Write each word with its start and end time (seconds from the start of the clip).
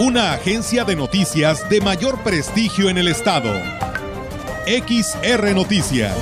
Una 0.00 0.32
agencia 0.32 0.86
de 0.86 0.96
noticias 0.96 1.68
de 1.68 1.82
mayor 1.82 2.20
prestigio 2.20 2.88
en 2.88 2.96
el 2.96 3.06
estado. 3.06 3.52
XR 4.64 5.54
Noticias. 5.54 6.16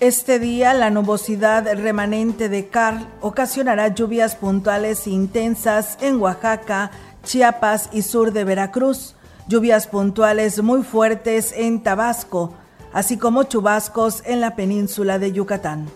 Este 0.00 0.38
día, 0.38 0.72
la 0.72 0.88
nubosidad 0.88 1.70
remanente 1.76 2.48
de 2.48 2.68
Carl 2.68 3.06
ocasionará 3.20 3.88
lluvias 3.88 4.36
puntuales 4.36 5.06
e 5.06 5.10
intensas 5.10 5.98
en 6.00 6.18
Oaxaca, 6.18 6.92
Chiapas 7.24 7.90
y 7.92 8.00
sur 8.00 8.32
de 8.32 8.44
Veracruz, 8.44 9.16
lluvias 9.48 9.86
puntuales 9.86 10.62
muy 10.62 10.82
fuertes 10.82 11.52
en 11.54 11.82
Tabasco, 11.82 12.54
así 12.98 13.16
como 13.16 13.44
chubascos 13.44 14.24
en 14.26 14.40
la 14.40 14.56
península 14.56 15.20
de 15.20 15.30
Yucatán. 15.30 15.86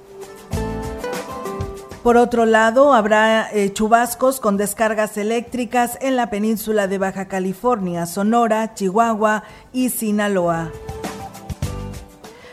Por 2.04 2.16
otro 2.16 2.46
lado, 2.46 2.94
habrá 2.94 3.50
eh, 3.52 3.72
chubascos 3.72 4.38
con 4.38 4.56
descargas 4.56 5.16
eléctricas 5.16 5.98
en 6.00 6.14
la 6.14 6.30
península 6.30 6.86
de 6.86 6.98
Baja 6.98 7.26
California, 7.26 8.06
Sonora, 8.06 8.74
Chihuahua 8.74 9.42
y 9.72 9.88
Sinaloa 9.88 10.70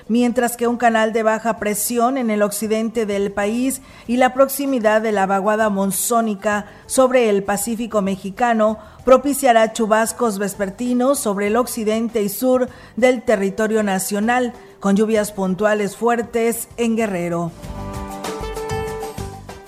mientras 0.10 0.58
que 0.58 0.68
un 0.68 0.76
canal 0.76 1.14
de 1.14 1.24
baja 1.24 1.58
presión 1.58 2.18
en 2.18 2.30
el 2.30 2.42
occidente 2.42 3.06
del 3.06 3.32
país 3.32 3.82
y 4.08 4.18
la 4.18 4.34
proximidad 4.34 5.02
de 5.02 5.14
la 5.14 5.26
vaguada 5.26 5.70
monzónica 5.70 6.66
sobre 6.88 7.30
el 7.30 7.44
Pacífico 7.44 8.02
mexicano 8.02 8.78
propiciará 9.06 9.72
chubascos 9.72 10.38
vespertinos 10.38 11.20
sobre 11.20 11.48
el 11.48 11.56
occidente 11.56 12.22
y 12.22 12.30
sur 12.30 12.68
del 12.98 13.24
territorio 13.24 13.84
nacional, 13.84 14.54
con 14.80 14.96
lluvias 14.96 15.32
puntuales 15.32 15.96
fuertes 15.96 16.68
en 16.78 16.98
Guerrero. 16.98 17.52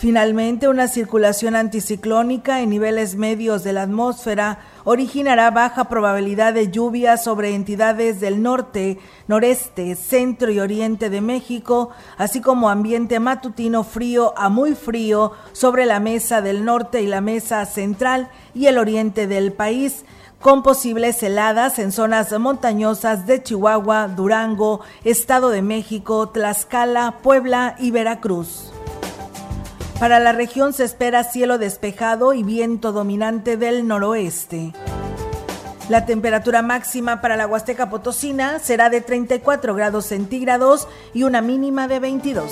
Finalmente, 0.02 0.68
una 0.68 0.88
circulación 0.88 1.56
anticiclónica 1.56 2.62
en 2.62 2.72
niveles 2.72 3.18
medios 3.18 3.64
de 3.64 3.72
la 3.72 3.84
atmósfera 3.84 4.58
originará 4.84 5.52
baja 5.52 5.90
probabilidad 5.90 6.56
de 6.56 6.72
lluvia 6.72 7.18
sobre 7.18 7.54
entidades 7.54 8.20
del 8.20 8.42
norte, 8.42 8.98
noreste, 9.28 9.96
centro 9.96 10.50
y 10.50 10.60
oriente 10.60 11.12
de 11.12 11.22
México, 11.22 11.92
así 12.18 12.42
como 12.42 12.72
ambiente 12.72 13.20
matutino 13.20 13.84
frío 13.84 14.34
a 14.38 14.50
muy 14.50 14.74
frío 14.74 15.34
sobre 15.52 15.86
la 15.86 16.00
mesa 16.00 16.42
del 16.42 16.66
norte 16.66 17.04
y 17.04 17.06
la 17.06 17.22
mesa 17.22 17.64
central 17.68 18.32
y 18.56 18.66
el 18.66 18.80
oriente 18.80 19.28
del 19.28 19.54
país 19.54 20.04
con 20.40 20.64
posibles 20.64 21.22
heladas 21.22 21.78
en 21.78 21.92
zonas 21.92 22.32
montañosas 22.40 23.28
de 23.28 23.44
Chihuahua, 23.44 24.08
Durango, 24.08 24.82
Estado 25.04 25.52
de 25.52 25.62
México, 25.62 26.30
Tlaxcala, 26.30 27.20
Puebla 27.22 27.76
y 27.78 27.92
Veracruz. 27.92 28.71
Para 30.02 30.20
la 30.20 30.32
región 30.32 30.74
se 30.74 30.84
espera 30.84 31.24
cielo 31.24 31.60
despejado 31.60 32.34
y 32.34 32.42
viento 32.42 32.92
dominante 32.92 33.56
del 33.56 33.88
noroeste. 33.88 34.74
La 35.90 36.08
temperatura 36.08 36.64
máxima 36.64 37.22
para 37.22 37.38
la 37.38 37.46
Huasteca 37.46 37.92
Potosina 37.92 38.58
será 38.58 38.90
de 38.90 39.02
34 39.02 39.76
grados 39.76 40.08
centígrados 40.08 40.88
y 41.14 41.22
una 41.22 41.44
mínima 41.44 41.88
de 41.88 42.00
22. 42.00 42.52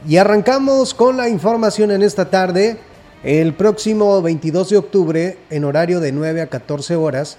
Y 0.06 0.18
arrancamos 0.18 0.94
con 0.94 1.16
la 1.16 1.28
información 1.28 1.90
en 1.90 2.04
esta 2.04 2.30
tarde. 2.30 2.78
El 3.24 3.54
próximo 3.54 4.22
22 4.22 4.70
de 4.70 4.76
octubre, 4.76 5.38
en 5.50 5.64
horario 5.64 5.98
de 5.98 6.12
9 6.12 6.42
a 6.42 6.46
14 6.46 6.94
horas, 6.94 7.36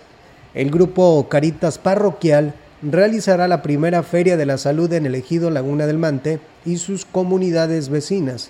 el 0.53 0.72
grupo 0.72 1.25
Caritas 1.29 1.78
Parroquial 1.78 2.53
realizará 2.91 3.47
la 3.47 3.62
primera 3.62 4.03
Feria 4.03 4.38
de 4.38 4.46
la 4.46 4.57
Salud 4.57 4.91
en 4.94 5.06
el 5.06 5.16
Ejido 5.16 5.50
Laguna 5.50 5.88
del 5.88 5.97
Mante 5.97 6.40
y 6.66 6.78
sus 6.78 7.06
comunidades 7.06 7.90
vecinas. 7.90 8.50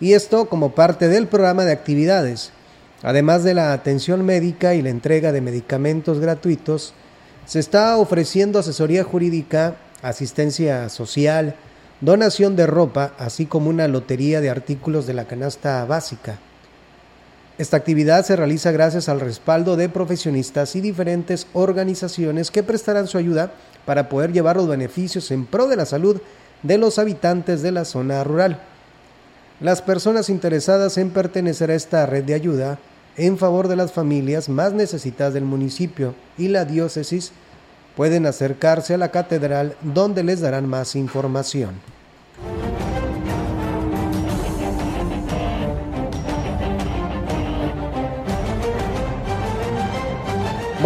Y 0.00 0.12
esto 0.12 0.48
como 0.48 0.74
parte 0.74 1.08
del 1.08 1.26
programa 1.26 1.64
de 1.64 1.72
actividades. 1.72 2.52
Además 3.02 3.44
de 3.44 3.54
la 3.54 3.72
atención 3.72 4.24
médica 4.24 4.74
y 4.74 4.82
la 4.82 4.90
entrega 4.90 5.32
de 5.32 5.40
medicamentos 5.40 6.20
gratuitos, 6.20 6.94
se 7.44 7.60
está 7.60 7.96
ofreciendo 7.96 8.58
asesoría 8.58 9.04
jurídica, 9.04 9.76
asistencia 10.02 10.88
social, 10.88 11.54
donación 12.00 12.56
de 12.56 12.66
ropa, 12.66 13.12
así 13.18 13.46
como 13.46 13.70
una 13.70 13.88
lotería 13.88 14.40
de 14.40 14.50
artículos 14.50 15.06
de 15.06 15.14
la 15.14 15.26
canasta 15.26 15.84
básica. 15.84 16.38
Esta 17.58 17.78
actividad 17.78 18.24
se 18.24 18.36
realiza 18.36 18.70
gracias 18.70 19.08
al 19.08 19.18
respaldo 19.18 19.76
de 19.76 19.88
profesionistas 19.88 20.76
y 20.76 20.82
diferentes 20.82 21.46
organizaciones 21.54 22.50
que 22.50 22.62
prestarán 22.62 23.06
su 23.06 23.16
ayuda 23.16 23.52
para 23.86 24.10
poder 24.10 24.32
llevar 24.32 24.56
los 24.56 24.68
beneficios 24.68 25.30
en 25.30 25.46
pro 25.46 25.66
de 25.66 25.76
la 25.76 25.86
salud 25.86 26.20
de 26.62 26.76
los 26.76 26.98
habitantes 26.98 27.62
de 27.62 27.72
la 27.72 27.86
zona 27.86 28.22
rural. 28.24 28.60
Las 29.60 29.80
personas 29.80 30.28
interesadas 30.28 30.98
en 30.98 31.10
pertenecer 31.10 31.70
a 31.70 31.74
esta 31.74 32.04
red 32.04 32.24
de 32.24 32.34
ayuda 32.34 32.78
en 33.16 33.38
favor 33.38 33.68
de 33.68 33.76
las 33.76 33.90
familias 33.90 34.50
más 34.50 34.74
necesitadas 34.74 35.32
del 35.32 35.44
municipio 35.44 36.14
y 36.36 36.48
la 36.48 36.66
diócesis 36.66 37.32
pueden 37.96 38.26
acercarse 38.26 38.92
a 38.92 38.98
la 38.98 39.10
catedral 39.10 39.76
donde 39.80 40.22
les 40.22 40.42
darán 40.42 40.68
más 40.68 40.94
información. 40.94 41.70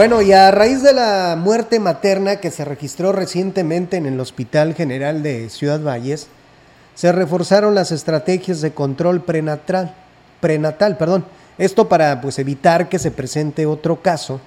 Bueno, 0.00 0.22
y 0.22 0.32
a 0.32 0.50
raíz 0.50 0.82
de 0.82 0.94
la 0.94 1.36
muerte 1.38 1.78
materna 1.78 2.36
que 2.36 2.50
se 2.50 2.64
registró 2.64 3.12
recientemente 3.12 3.98
en 3.98 4.06
el 4.06 4.18
Hospital 4.18 4.72
General 4.72 5.22
de 5.22 5.50
Ciudad 5.50 5.78
Valles, 5.78 6.28
se 6.94 7.12
reforzaron 7.12 7.74
las 7.74 7.92
estrategias 7.92 8.62
de 8.62 8.72
control 8.72 9.20
prenatal, 9.20 9.94
prenatal, 10.40 10.96
perdón. 10.96 11.26
Esto 11.58 11.90
para 11.90 12.22
pues 12.22 12.38
evitar 12.38 12.88
que 12.88 12.98
se 12.98 13.10
presente 13.10 13.66
otro 13.66 14.00
caso, 14.00 14.40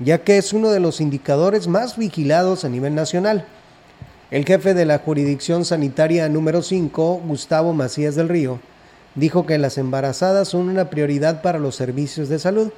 ya 0.00 0.24
que 0.24 0.38
es 0.38 0.52
uno 0.52 0.70
de 0.70 0.80
los 0.80 1.00
indicadores 1.00 1.68
más 1.68 1.96
vigilados 1.96 2.64
a 2.64 2.68
nivel 2.68 2.96
nacional. 2.96 3.46
El 4.32 4.44
jefe 4.44 4.74
de 4.74 4.86
la 4.86 4.98
jurisdicción 4.98 5.64
sanitaria 5.64 6.28
número 6.28 6.62
5, 6.62 7.22
Gustavo 7.24 7.72
Macías 7.72 8.16
del 8.16 8.28
Río, 8.28 8.58
dijo 9.14 9.46
que 9.46 9.56
las 9.56 9.78
embarazadas 9.78 10.48
son 10.48 10.68
una 10.68 10.90
prioridad 10.90 11.42
para 11.42 11.60
los 11.60 11.76
servicios 11.76 12.28
de 12.28 12.40
salud 12.40 12.72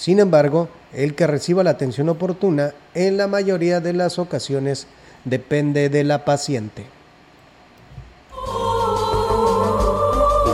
sin 0.00 0.18
embargo, 0.18 0.70
el 0.94 1.14
que 1.14 1.26
reciba 1.26 1.62
la 1.62 1.72
atención 1.72 2.08
oportuna 2.08 2.72
en 2.94 3.18
la 3.18 3.26
mayoría 3.26 3.80
de 3.80 3.92
las 3.92 4.18
ocasiones 4.18 4.86
depende 5.26 5.90
de 5.90 6.04
la 6.04 6.24
paciente. 6.24 6.86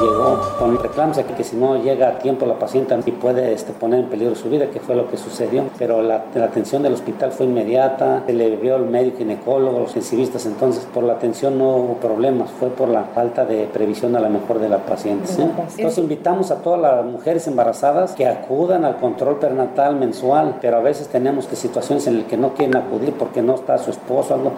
Llegó 0.07 0.39
con 0.57 0.79
reclamos 0.79 1.19
aquí 1.19 1.35
que 1.35 1.43
si 1.43 1.57
no 1.57 1.83
llega 1.83 2.09
a 2.09 2.19
tiempo 2.19 2.47
la 2.47 2.59
paciente 2.59 2.97
y 3.05 3.11
puede 3.11 3.53
este, 3.53 3.73
poner 3.73 4.01
en 4.01 4.07
peligro 4.07 4.37
su 4.37 4.49
vida, 4.49 4.67
que 4.71 4.79
fue 4.79 4.95
lo 4.95 5.09
que 5.09 5.17
sucedió. 5.17 5.65
Pero 5.79 6.01
la, 6.01 6.27
atención 6.43 6.83
del 6.85 6.93
hospital 6.93 7.33
fue 7.33 7.47
inmediata, 7.47 8.23
se 8.25 8.33
le 8.33 8.55
vio 8.57 8.77
el 8.77 8.85
médico 8.85 9.19
ginecólogo, 9.19 9.81
los 9.81 9.93
sensibilistas, 9.93 10.47
entonces 10.47 10.87
por 10.95 11.03
la 11.03 11.15
atención 11.15 11.59
no 11.59 11.77
hubo 11.77 11.95
problemas, 11.95 12.51
fue 12.51 12.69
por 12.69 12.89
la 12.89 13.05
falta 13.05 13.45
de 13.45 13.65
previsión 13.67 14.15
a 14.15 14.21
la 14.21 14.29
mejor 14.29 14.61
de 14.61 14.69
la 14.69 14.79
paciente. 14.79 15.29
Entonces 15.39 15.99
invitamos 15.99 16.53
a 16.53 16.63
todas 16.63 16.81
las 16.81 17.05
mujeres 17.05 17.47
embarazadas 17.49 18.13
que 18.13 18.29
acudan 18.29 18.85
al 18.85 18.99
control 18.99 19.39
pernatal 19.39 19.97
mensual, 19.97 20.59
pero 20.61 20.77
a 20.77 20.81
veces 20.81 21.09
tenemos 21.09 21.47
que 21.47 21.57
situaciones 21.57 22.07
en 22.07 22.19
las 22.19 22.27
que 22.29 22.37
no 22.37 22.55
quieren 22.55 22.77
acudir 22.77 23.13
porque 23.15 23.43
no 23.43 23.57
está 23.57 23.79
su 23.79 23.91
esposo, 23.91 24.35
algo. 24.35 24.53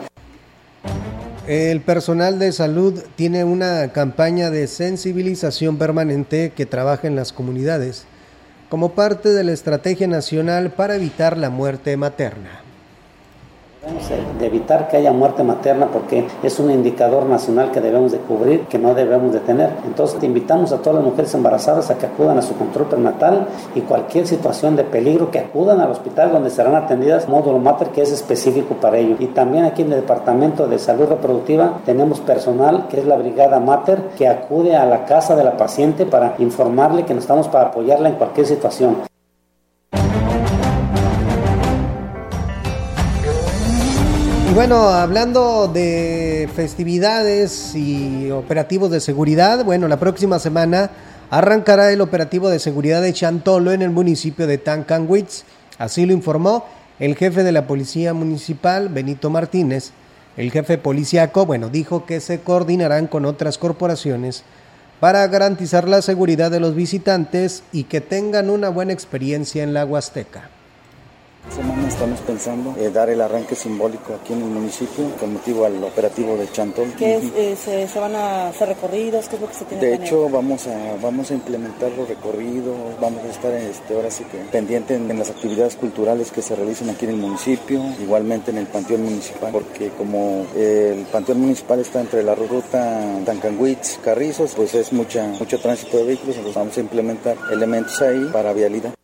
El 1.48 1.80
personal 1.80 2.38
de 2.38 2.52
salud 2.52 3.02
tiene 3.16 3.42
una 3.42 3.88
campaña 3.94 4.50
de 4.50 4.66
sensibilización 4.66 5.78
permanente 5.78 6.52
que 6.54 6.66
trabaja 6.66 7.08
en 7.08 7.16
las 7.16 7.32
comunidades 7.32 8.04
como 8.68 8.92
parte 8.92 9.30
de 9.30 9.44
la 9.44 9.52
Estrategia 9.52 10.06
Nacional 10.06 10.72
para 10.72 10.96
evitar 10.96 11.38
la 11.38 11.48
muerte 11.48 11.96
materna 11.96 12.67
de 14.38 14.46
evitar 14.46 14.88
que 14.88 14.96
haya 14.96 15.12
muerte 15.12 15.42
materna 15.42 15.86
porque 15.86 16.26
es 16.42 16.58
un 16.58 16.70
indicador 16.70 17.26
nacional 17.26 17.70
que 17.70 17.80
debemos 17.80 18.12
de 18.12 18.18
cubrir, 18.18 18.62
que 18.62 18.78
no 18.78 18.94
debemos 18.94 19.32
de 19.32 19.40
tener. 19.40 19.70
Entonces 19.86 20.18
te 20.18 20.26
invitamos 20.26 20.72
a 20.72 20.78
todas 20.78 20.96
las 20.96 21.04
mujeres 21.04 21.34
embarazadas 21.34 21.90
a 21.90 21.98
que 21.98 22.06
acudan 22.06 22.38
a 22.38 22.42
su 22.42 22.54
control 22.56 22.88
prenatal 22.88 23.46
y 23.74 23.80
cualquier 23.82 24.26
situación 24.26 24.76
de 24.76 24.84
peligro 24.84 25.30
que 25.30 25.38
acudan 25.38 25.80
al 25.80 25.90
hospital 25.90 26.32
donde 26.32 26.50
serán 26.50 26.74
atendidas 26.74 27.28
módulo 27.28 27.58
mater 27.58 27.88
que 27.88 28.02
es 28.02 28.12
específico 28.12 28.74
para 28.74 28.98
ello. 28.98 29.16
Y 29.18 29.26
también 29.26 29.64
aquí 29.64 29.82
en 29.82 29.92
el 29.92 30.00
Departamento 30.00 30.66
de 30.66 30.78
Salud 30.78 31.06
Reproductiva 31.06 31.80
tenemos 31.84 32.20
personal 32.20 32.86
que 32.88 33.00
es 33.00 33.06
la 33.06 33.16
Brigada 33.16 33.60
Mater 33.60 34.10
que 34.16 34.28
acude 34.28 34.76
a 34.76 34.86
la 34.86 35.04
casa 35.04 35.34
de 35.34 35.44
la 35.44 35.56
paciente 35.56 36.06
para 36.06 36.34
informarle 36.38 37.04
que 37.04 37.14
nos 37.14 37.24
estamos 37.24 37.48
para 37.48 37.66
apoyarla 37.66 38.08
en 38.08 38.14
cualquier 38.14 38.46
situación. 38.46 39.17
Bueno, 44.58 44.88
hablando 44.88 45.68
de 45.68 46.50
festividades 46.56 47.76
y 47.76 48.28
operativos 48.32 48.90
de 48.90 48.98
seguridad, 48.98 49.64
bueno, 49.64 49.86
la 49.86 50.00
próxima 50.00 50.40
semana 50.40 50.90
arrancará 51.30 51.92
el 51.92 52.00
operativo 52.00 52.48
de 52.48 52.58
seguridad 52.58 53.00
de 53.00 53.12
Chantolo 53.12 53.70
en 53.70 53.82
el 53.82 53.90
municipio 53.90 54.48
de 54.48 54.58
Tancanwitz. 54.58 55.44
Así 55.78 56.06
lo 56.06 56.12
informó 56.12 56.64
el 56.98 57.14
jefe 57.14 57.44
de 57.44 57.52
la 57.52 57.68
Policía 57.68 58.14
Municipal, 58.14 58.88
Benito 58.88 59.30
Martínez. 59.30 59.92
El 60.36 60.50
jefe 60.50 60.76
policíaco, 60.76 61.46
bueno, 61.46 61.68
dijo 61.68 62.04
que 62.04 62.18
se 62.18 62.40
coordinarán 62.40 63.06
con 63.06 63.26
otras 63.26 63.58
corporaciones 63.58 64.42
para 64.98 65.24
garantizar 65.28 65.86
la 65.86 66.02
seguridad 66.02 66.50
de 66.50 66.58
los 66.58 66.74
visitantes 66.74 67.62
y 67.70 67.84
que 67.84 68.00
tengan 68.00 68.50
una 68.50 68.70
buena 68.70 68.92
experiencia 68.92 69.62
en 69.62 69.72
la 69.72 69.84
Huasteca 69.84 70.50
semana 71.50 71.88
estamos 71.88 72.20
pensando 72.20 72.74
eh, 72.78 72.90
dar 72.90 73.10
el 73.10 73.20
arranque 73.20 73.54
simbólico 73.54 74.14
aquí 74.14 74.32
en 74.32 74.42
el 74.42 74.48
municipio 74.48 75.10
con 75.18 75.32
motivo 75.32 75.64
al 75.64 75.82
operativo 75.82 76.36
de 76.36 76.50
Chantol. 76.50 76.92
¿Qué 76.96 77.16
es, 77.16 77.66
eh, 77.68 77.88
se, 77.88 77.98
van 77.98 78.14
a 78.14 78.48
hacer 78.48 78.68
recorridos? 78.68 79.28
¿Qué 79.28 79.36
es 79.36 79.42
lo 79.42 79.48
que 79.48 79.54
se 79.54 79.64
tiene 79.64 79.84
De 79.86 79.94
hecho, 79.94 80.28
vamos 80.28 80.66
a, 80.66 80.96
vamos 81.02 81.30
a 81.30 81.34
implementar 81.34 81.90
los 81.92 82.08
recorridos, 82.08 82.76
vamos 83.00 83.24
a 83.24 83.28
estar 83.28 83.52
este, 83.54 83.94
ahora 83.94 84.10
sí 84.10 84.24
que 84.24 84.38
pendiente 84.50 84.94
en, 84.94 85.18
las 85.18 85.30
actividades 85.30 85.76
culturales 85.76 86.30
que 86.30 86.42
se 86.42 86.54
realicen 86.54 86.90
aquí 86.90 87.06
en 87.06 87.12
el 87.12 87.16
municipio, 87.16 87.82
igualmente 88.00 88.50
en 88.50 88.58
el 88.58 88.66
Panteón 88.66 89.04
Municipal, 89.04 89.50
porque 89.52 89.88
como 89.90 90.46
el 90.56 91.06
Panteón 91.10 91.40
Municipal 91.40 91.80
está 91.80 92.00
entre 92.00 92.22
la 92.22 92.34
ruta 92.34 93.20
Tancanwitz, 93.24 93.98
Carrizos, 94.04 94.52
pues 94.54 94.74
es 94.74 94.92
mucha, 94.92 95.26
mucho 95.38 95.58
tránsito 95.58 95.96
de 95.96 96.04
vehículos, 96.04 96.36
entonces 96.36 96.54
vamos 96.54 96.76
a 96.76 96.80
implementar 96.80 97.36
elementos 97.50 98.00
ahí 98.02 98.28
para 98.32 98.52
vialidad. 98.52 98.97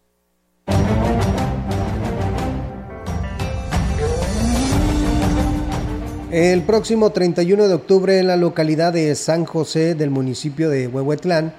El 6.35 6.63
próximo 6.63 7.11
31 7.11 7.69
de 7.69 7.75
octubre 7.75 8.19
en 8.19 8.27
la 8.27 8.37
localidad 8.37 8.93
de 8.93 9.15
San 9.15 9.45
José 9.45 9.95
del 9.95 10.11
municipio 10.11 10.69
de 10.69 10.89
Huehuetlán 10.89 11.55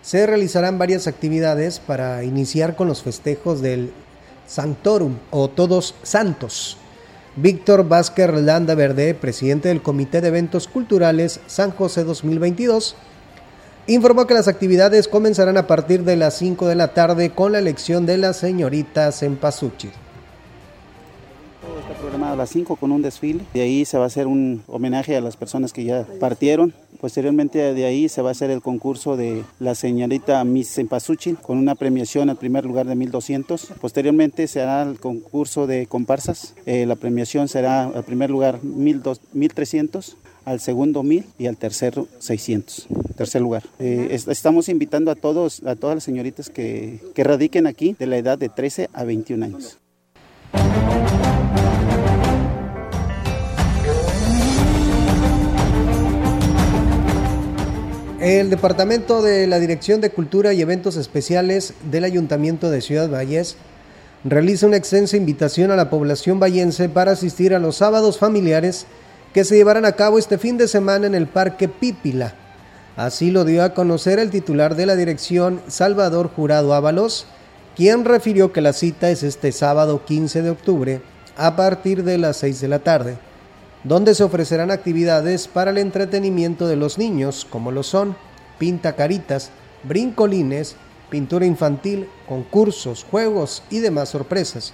se 0.00 0.26
realizarán 0.26 0.78
varias 0.78 1.06
actividades 1.06 1.78
para 1.78 2.24
iniciar 2.24 2.74
con 2.74 2.88
los 2.88 3.02
festejos 3.02 3.60
del 3.60 3.92
Sanctorum 4.46 5.16
o 5.30 5.48
Todos 5.48 5.94
Santos. 6.02 6.78
Víctor 7.36 7.86
Vázquez 7.86 8.32
Landa 8.32 8.74
Verde, 8.74 9.12
presidente 9.12 9.68
del 9.68 9.82
Comité 9.82 10.22
de 10.22 10.28
Eventos 10.28 10.68
Culturales 10.68 11.40
San 11.46 11.72
José 11.72 12.04
2022, 12.04 12.96
informó 13.88 14.26
que 14.26 14.32
las 14.32 14.48
actividades 14.48 15.06
comenzarán 15.06 15.58
a 15.58 15.66
partir 15.66 16.02
de 16.02 16.16
las 16.16 16.38
5 16.38 16.66
de 16.66 16.76
la 16.76 16.94
tarde 16.94 17.28
con 17.28 17.52
la 17.52 17.58
elección 17.58 18.06
de 18.06 18.16
las 18.16 18.38
señoritas 18.38 19.22
en 19.22 19.36
A 22.14 22.36
las 22.36 22.50
5 22.50 22.76
con 22.76 22.92
un 22.92 23.02
desfile. 23.02 23.42
De 23.52 23.60
ahí 23.60 23.84
se 23.84 23.98
va 23.98 24.04
a 24.04 24.06
hacer 24.06 24.28
un 24.28 24.62
homenaje 24.68 25.16
a 25.16 25.20
las 25.20 25.36
personas 25.36 25.72
que 25.72 25.82
ya 25.82 26.06
partieron. 26.20 26.72
Posteriormente 27.00 27.74
de 27.74 27.84
ahí 27.84 28.08
se 28.08 28.22
va 28.22 28.28
a 28.28 28.32
hacer 28.32 28.52
el 28.52 28.62
concurso 28.62 29.16
de 29.16 29.42
la 29.58 29.74
señorita 29.74 30.42
Miss 30.44 30.72
Cempasúchil 30.74 31.36
con 31.38 31.58
una 31.58 31.74
premiación 31.74 32.30
al 32.30 32.36
primer 32.36 32.66
lugar 32.66 32.86
de 32.86 32.94
1200. 32.94 33.72
Posteriormente 33.80 34.46
se 34.46 34.62
hará 34.62 34.82
el 34.82 35.00
concurso 35.00 35.66
de 35.66 35.86
comparsas. 35.86 36.54
Eh, 36.66 36.86
la 36.86 36.94
premiación 36.94 37.48
será 37.48 37.86
al 37.86 38.04
primer 38.04 38.30
lugar 38.30 38.62
1300 38.62 40.16
al 40.44 40.60
segundo 40.60 41.02
1000 41.02 41.24
y 41.38 41.46
al 41.46 41.56
tercero 41.56 42.06
600, 42.20 42.86
tercer 43.16 43.42
lugar. 43.42 43.64
Eh, 43.78 44.08
estamos 44.28 44.68
invitando 44.68 45.10
a 45.10 45.14
todos, 45.14 45.62
a 45.64 45.74
todas 45.74 45.96
las 45.96 46.04
señoritas 46.04 46.48
que, 46.48 47.00
que 47.14 47.24
radiquen 47.24 47.66
aquí 47.66 47.96
de 47.98 48.06
la 48.06 48.18
edad 48.18 48.38
de 48.38 48.50
13 48.50 48.90
a 48.92 49.04
21 49.04 49.44
años. 49.44 49.78
El 58.24 58.48
Departamento 58.48 59.20
de 59.20 59.46
la 59.46 59.60
Dirección 59.60 60.00
de 60.00 60.08
Cultura 60.08 60.54
y 60.54 60.62
Eventos 60.62 60.96
Especiales 60.96 61.74
del 61.90 62.04
Ayuntamiento 62.04 62.70
de 62.70 62.80
Ciudad 62.80 63.10
Valles 63.10 63.56
realiza 64.24 64.66
una 64.66 64.78
extensa 64.78 65.18
invitación 65.18 65.70
a 65.70 65.76
la 65.76 65.90
población 65.90 66.40
vallense 66.40 66.88
para 66.88 67.12
asistir 67.12 67.54
a 67.54 67.58
los 67.58 67.76
sábados 67.76 68.18
familiares 68.18 68.86
que 69.34 69.44
se 69.44 69.56
llevarán 69.56 69.84
a 69.84 69.92
cabo 69.92 70.18
este 70.18 70.38
fin 70.38 70.56
de 70.56 70.68
semana 70.68 71.06
en 71.06 71.14
el 71.14 71.26
Parque 71.26 71.68
Pípila. 71.68 72.32
Así 72.96 73.30
lo 73.30 73.44
dio 73.44 73.62
a 73.62 73.74
conocer 73.74 74.18
el 74.18 74.30
titular 74.30 74.74
de 74.74 74.86
la 74.86 74.96
dirección, 74.96 75.60
Salvador 75.68 76.30
Jurado 76.34 76.72
Ábalos, 76.72 77.26
quien 77.76 78.06
refirió 78.06 78.54
que 78.54 78.62
la 78.62 78.72
cita 78.72 79.10
es 79.10 79.22
este 79.22 79.52
sábado 79.52 80.06
15 80.06 80.40
de 80.40 80.48
octubre 80.48 81.02
a 81.36 81.56
partir 81.56 82.04
de 82.04 82.16
las 82.16 82.38
6 82.38 82.58
de 82.62 82.68
la 82.68 82.78
tarde 82.78 83.18
donde 83.84 84.14
se 84.14 84.24
ofrecerán 84.24 84.70
actividades 84.70 85.46
para 85.46 85.70
el 85.70 85.78
entretenimiento 85.78 86.66
de 86.66 86.76
los 86.76 86.98
niños, 86.98 87.46
como 87.48 87.70
lo 87.70 87.82
son 87.82 88.16
pintacaritas, 88.58 89.50
brincolines, 89.84 90.76
pintura 91.10 91.44
infantil, 91.46 92.08
concursos, 92.26 93.04
juegos 93.08 93.62
y 93.70 93.80
demás 93.80 94.08
sorpresas. 94.08 94.72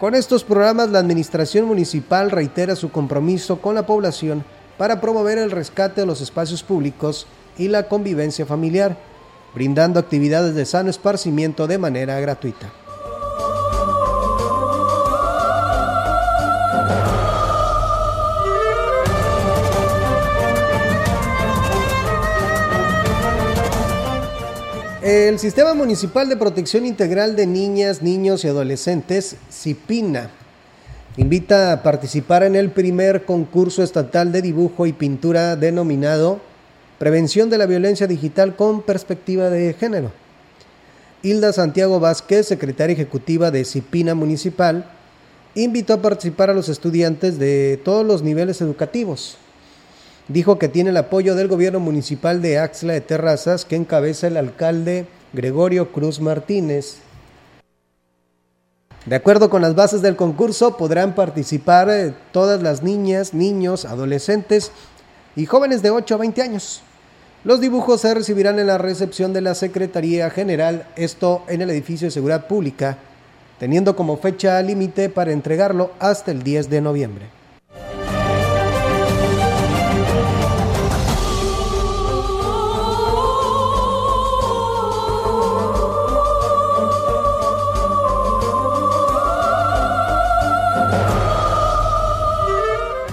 Con 0.00 0.14
estos 0.14 0.42
programas, 0.42 0.88
la 0.88 0.98
Administración 0.98 1.66
Municipal 1.66 2.30
reitera 2.30 2.74
su 2.74 2.90
compromiso 2.90 3.60
con 3.60 3.74
la 3.74 3.86
población 3.86 4.44
para 4.78 5.00
promover 5.00 5.38
el 5.38 5.50
rescate 5.50 6.00
de 6.00 6.06
los 6.06 6.20
espacios 6.20 6.62
públicos 6.62 7.26
y 7.58 7.68
la 7.68 7.84
convivencia 7.84 8.46
familiar, 8.46 8.96
brindando 9.54 10.00
actividades 10.00 10.54
de 10.54 10.64
sano 10.64 10.90
esparcimiento 10.90 11.66
de 11.66 11.78
manera 11.78 12.18
gratuita. 12.18 12.72
El 25.02 25.40
Sistema 25.40 25.74
Municipal 25.74 26.28
de 26.28 26.36
Protección 26.36 26.86
Integral 26.86 27.34
de 27.34 27.44
Niñas, 27.44 28.02
Niños 28.02 28.44
y 28.44 28.48
Adolescentes, 28.48 29.34
CIPINA, 29.50 30.30
invita 31.16 31.72
a 31.72 31.82
participar 31.82 32.44
en 32.44 32.54
el 32.54 32.70
primer 32.70 33.24
concurso 33.24 33.82
estatal 33.82 34.30
de 34.30 34.42
dibujo 34.42 34.86
y 34.86 34.92
pintura 34.92 35.56
denominado 35.56 36.40
Prevención 37.00 37.50
de 37.50 37.58
la 37.58 37.66
Violencia 37.66 38.06
Digital 38.06 38.54
con 38.54 38.82
Perspectiva 38.82 39.50
de 39.50 39.74
Género. 39.74 40.12
Hilda 41.24 41.52
Santiago 41.52 41.98
Vázquez, 41.98 42.46
secretaria 42.46 42.94
ejecutiva 42.94 43.50
de 43.50 43.64
CIPINA 43.64 44.14
Municipal, 44.14 44.88
invitó 45.56 45.94
a 45.94 46.00
participar 46.02 46.48
a 46.48 46.54
los 46.54 46.68
estudiantes 46.68 47.40
de 47.40 47.80
todos 47.84 48.06
los 48.06 48.22
niveles 48.22 48.60
educativos, 48.60 49.36
dijo 50.32 50.58
que 50.58 50.68
tiene 50.68 50.90
el 50.90 50.96
apoyo 50.96 51.34
del 51.34 51.48
gobierno 51.48 51.78
municipal 51.78 52.40
de 52.40 52.58
Axla 52.58 52.94
de 52.94 53.00
Terrazas, 53.00 53.64
que 53.64 53.76
encabeza 53.76 54.28
el 54.28 54.36
alcalde 54.36 55.06
Gregorio 55.32 55.92
Cruz 55.92 56.20
Martínez. 56.20 56.98
De 59.04 59.16
acuerdo 59.16 59.50
con 59.50 59.62
las 59.62 59.74
bases 59.74 60.00
del 60.00 60.16
concurso, 60.16 60.76
podrán 60.76 61.14
participar 61.14 61.90
eh, 61.90 62.14
todas 62.32 62.62
las 62.62 62.82
niñas, 62.82 63.34
niños, 63.34 63.84
adolescentes 63.84 64.70
y 65.34 65.44
jóvenes 65.44 65.82
de 65.82 65.90
8 65.90 66.14
a 66.14 66.18
20 66.18 66.42
años. 66.42 66.82
Los 67.44 67.60
dibujos 67.60 68.00
se 68.00 68.14
recibirán 68.14 68.60
en 68.60 68.68
la 68.68 68.78
recepción 68.78 69.32
de 69.32 69.40
la 69.40 69.56
Secretaría 69.56 70.30
General, 70.30 70.86
esto 70.94 71.42
en 71.48 71.60
el 71.60 71.70
edificio 71.70 72.06
de 72.06 72.12
Seguridad 72.12 72.46
Pública, 72.46 72.98
teniendo 73.58 73.96
como 73.96 74.16
fecha 74.16 74.62
límite 74.62 75.08
para 75.08 75.32
entregarlo 75.32 75.90
hasta 75.98 76.30
el 76.30 76.44
10 76.44 76.70
de 76.70 76.80
noviembre. 76.80 77.41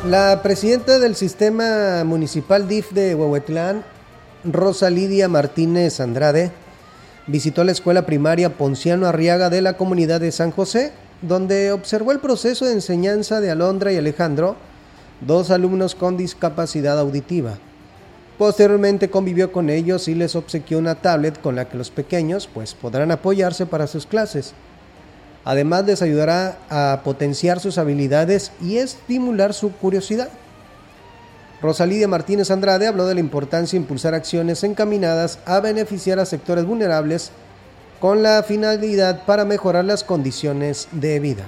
La 0.09 0.41
presidenta 0.41 0.97
del 0.97 1.15
sistema 1.15 2.03
municipal 2.03 2.67
DIF 2.67 2.93
de 2.93 3.13
Huehuetlán, 3.13 3.83
Rosa 4.43 4.89
Lidia 4.89 5.27
Martínez 5.27 5.99
Andrade 5.99 6.51
visitó 7.27 7.63
la 7.63 7.73
escuela 7.73 8.07
primaria 8.07 8.57
Ponciano 8.57 9.05
Arriaga 9.05 9.51
de 9.51 9.61
la 9.61 9.77
comunidad 9.77 10.19
de 10.19 10.31
San 10.31 10.49
José, 10.49 10.93
donde 11.21 11.71
observó 11.71 12.11
el 12.11 12.17
proceso 12.17 12.65
de 12.65 12.73
enseñanza 12.73 13.39
de 13.39 13.51
Alondra 13.51 13.93
y 13.93 13.97
Alejandro, 13.97 14.55
dos 15.21 15.51
alumnos 15.51 15.93
con 15.93 16.17
discapacidad 16.17 16.97
auditiva. 16.97 17.59
Posteriormente 18.39 19.11
convivió 19.11 19.51
con 19.51 19.69
ellos 19.69 20.07
y 20.07 20.15
les 20.15 20.35
obsequió 20.35 20.79
una 20.79 20.95
tablet 20.95 21.39
con 21.39 21.55
la 21.55 21.69
que 21.69 21.77
los 21.77 21.91
pequeños 21.91 22.49
pues, 22.51 22.73
podrán 22.73 23.11
apoyarse 23.11 23.67
para 23.67 23.85
sus 23.85 24.07
clases. 24.07 24.55
Además 25.45 25.85
les 25.85 26.01
ayudará 26.01 26.57
a 26.69 27.01
potenciar 27.03 27.59
sus 27.59 27.77
habilidades 27.77 28.51
y 28.61 28.77
estimular 28.77 29.53
su 29.53 29.71
curiosidad. 29.71 30.29
Rosalía 31.61 32.07
Martínez 32.07 32.51
Andrade 32.51 32.87
habló 32.87 33.05
de 33.05 33.15
la 33.15 33.19
importancia 33.19 33.77
de 33.77 33.83
impulsar 33.83 34.13
acciones 34.13 34.63
encaminadas 34.63 35.39
a 35.45 35.59
beneficiar 35.59 36.19
a 36.19 36.25
sectores 36.25 36.65
vulnerables 36.65 37.31
con 37.99 38.23
la 38.23 38.43
finalidad 38.43 39.25
para 39.25 39.43
mejorar 39.43 39.83
las 39.83 40.03
condiciones 40.03 40.87
de 40.91 41.19
vida. 41.19 41.43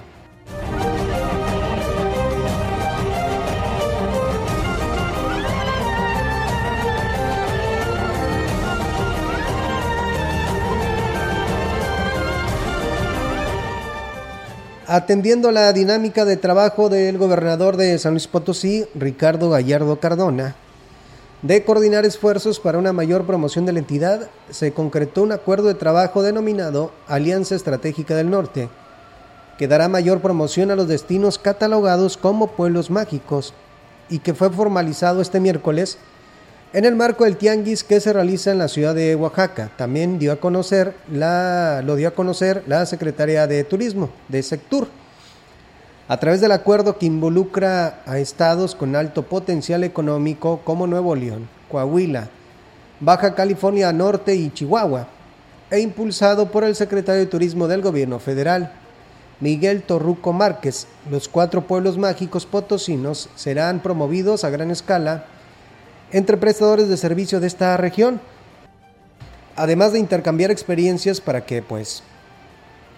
Atendiendo 14.94 15.52
la 15.52 15.72
dinámica 15.72 16.26
de 16.26 16.36
trabajo 16.36 16.90
del 16.90 17.18
gobernador 17.18 17.78
de 17.78 17.98
San 17.98 18.12
Luis 18.12 18.28
Potosí, 18.28 18.86
Ricardo 18.94 19.50
Gallardo 19.50 20.02
Cardona, 20.02 20.58
de 21.44 21.64
coordinar 21.64 22.04
esfuerzos 22.04 22.60
para 22.60 22.78
una 22.78 22.92
mayor 22.92 23.26
promoción 23.26 23.66
de 23.66 23.72
la 23.72 23.80
entidad, 23.80 24.28
se 24.50 24.74
concretó 24.74 25.24
un 25.24 25.32
acuerdo 25.32 25.70
de 25.70 25.76
trabajo 25.76 26.24
denominado 26.24 26.92
Alianza 27.08 27.56
Estratégica 27.56 28.18
del 28.18 28.30
Norte, 28.30 28.68
que 29.58 29.70
dará 29.70 29.88
mayor 29.88 30.20
promoción 30.20 30.72
a 30.72 30.76
los 30.76 30.90
destinos 30.90 31.40
catalogados 31.40 32.18
como 32.18 32.48
pueblos 32.48 32.90
mágicos 32.90 33.54
y 34.10 34.20
que 34.20 34.34
fue 34.34 34.50
formalizado 34.50 35.22
este 35.22 35.40
miércoles 35.40 36.00
en 36.74 36.86
el 36.86 36.96
marco 36.96 37.26
del 37.26 37.36
tianguis 37.36 37.84
que 37.84 38.00
se 38.00 38.14
realiza 38.14 38.52
en 38.52 38.58
la 38.58 38.70
ciudad 38.70 38.96
de 38.96 39.14
Oaxaca, 39.16 39.72
también 39.78 40.20
dio 40.20 40.32
a 40.32 40.38
conocer 40.38 40.96
la, 41.12 41.82
lo 41.84 41.98
dio 41.98 42.08
a 42.08 42.12
conocer 42.12 42.64
la 42.66 42.86
Secretaría 42.86 43.46
de 43.46 43.66
Turismo 43.66 44.10
de 44.30 44.42
Sectur. 44.42 44.88
A 46.08 46.18
través 46.18 46.40
del 46.40 46.54
acuerdo 46.54 46.98
que 46.98 47.06
involucra 47.06 48.02
a 48.06 48.20
estados 48.20 48.74
con 48.74 48.96
alto 48.96 49.24
potencial 49.24 49.84
económico 49.84 50.62
como 50.64 50.88
Nuevo 50.88 51.14
León, 51.14 51.50
Coahuila, 51.70 52.30
Baja 53.02 53.36
California 53.36 53.92
Norte 53.92 54.36
y 54.36 54.50
Chihuahua, 54.50 55.08
e 55.70 55.80
impulsado 55.80 56.52
por 56.52 56.64
el 56.64 56.76
secretario 56.76 57.22
de 57.22 57.28
Turismo 57.28 57.68
del 57.68 57.82
Gobierno 57.82 58.20
Federal, 58.20 58.72
Miguel 59.42 59.84
Torruco 59.84 60.32
Márquez, 60.32 60.88
los 61.10 61.28
cuatro 61.28 61.68
pueblos 61.68 61.98
mágicos 61.98 62.46
potosinos 62.46 63.30
serán 63.36 63.82
promovidos 63.82 64.44
a 64.44 64.50
gran 64.50 64.72
escala 64.72 65.26
entre 66.12 66.38
prestadores 66.38 66.90
de 66.90 66.98
servicio 66.98 67.40
de 67.40 67.48
esta 67.48 67.78
región, 67.78 68.20
además 69.56 69.94
de 69.94 70.00
intercambiar 70.00 70.52
experiencias 70.52 71.22
para 71.22 71.46
que 71.46 71.62
pues 71.62 72.04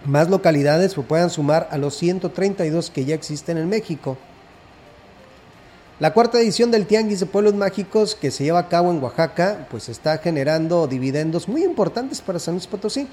más 0.04 0.28
localidades 0.28 0.94
puedan 0.94 1.30
sumar 1.30 1.68
a 1.70 1.78
los 1.78 1.96
132 1.96 2.90
que 2.90 3.04
ya 3.04 3.14
existen 3.14 3.56
en 3.58 3.68
México. 3.68 4.18
La 6.00 6.12
cuarta 6.12 6.40
edición 6.40 6.70
del 6.70 6.86
Tianguis 6.86 7.20
de 7.20 7.26
Pueblos 7.26 7.54
Mágicos 7.54 8.16
que 8.16 8.30
se 8.30 8.44
lleva 8.44 8.58
a 8.58 8.68
cabo 8.68 8.90
en 8.90 9.02
Oaxaca, 9.02 9.68
pues 9.70 9.88
está 9.88 10.18
generando 10.18 10.86
dividendos 10.88 11.48
muy 11.48 11.62
importantes 11.62 12.20
para 12.20 12.40
San 12.40 12.54
Luis 12.54 12.66
Potosí, 12.66 13.06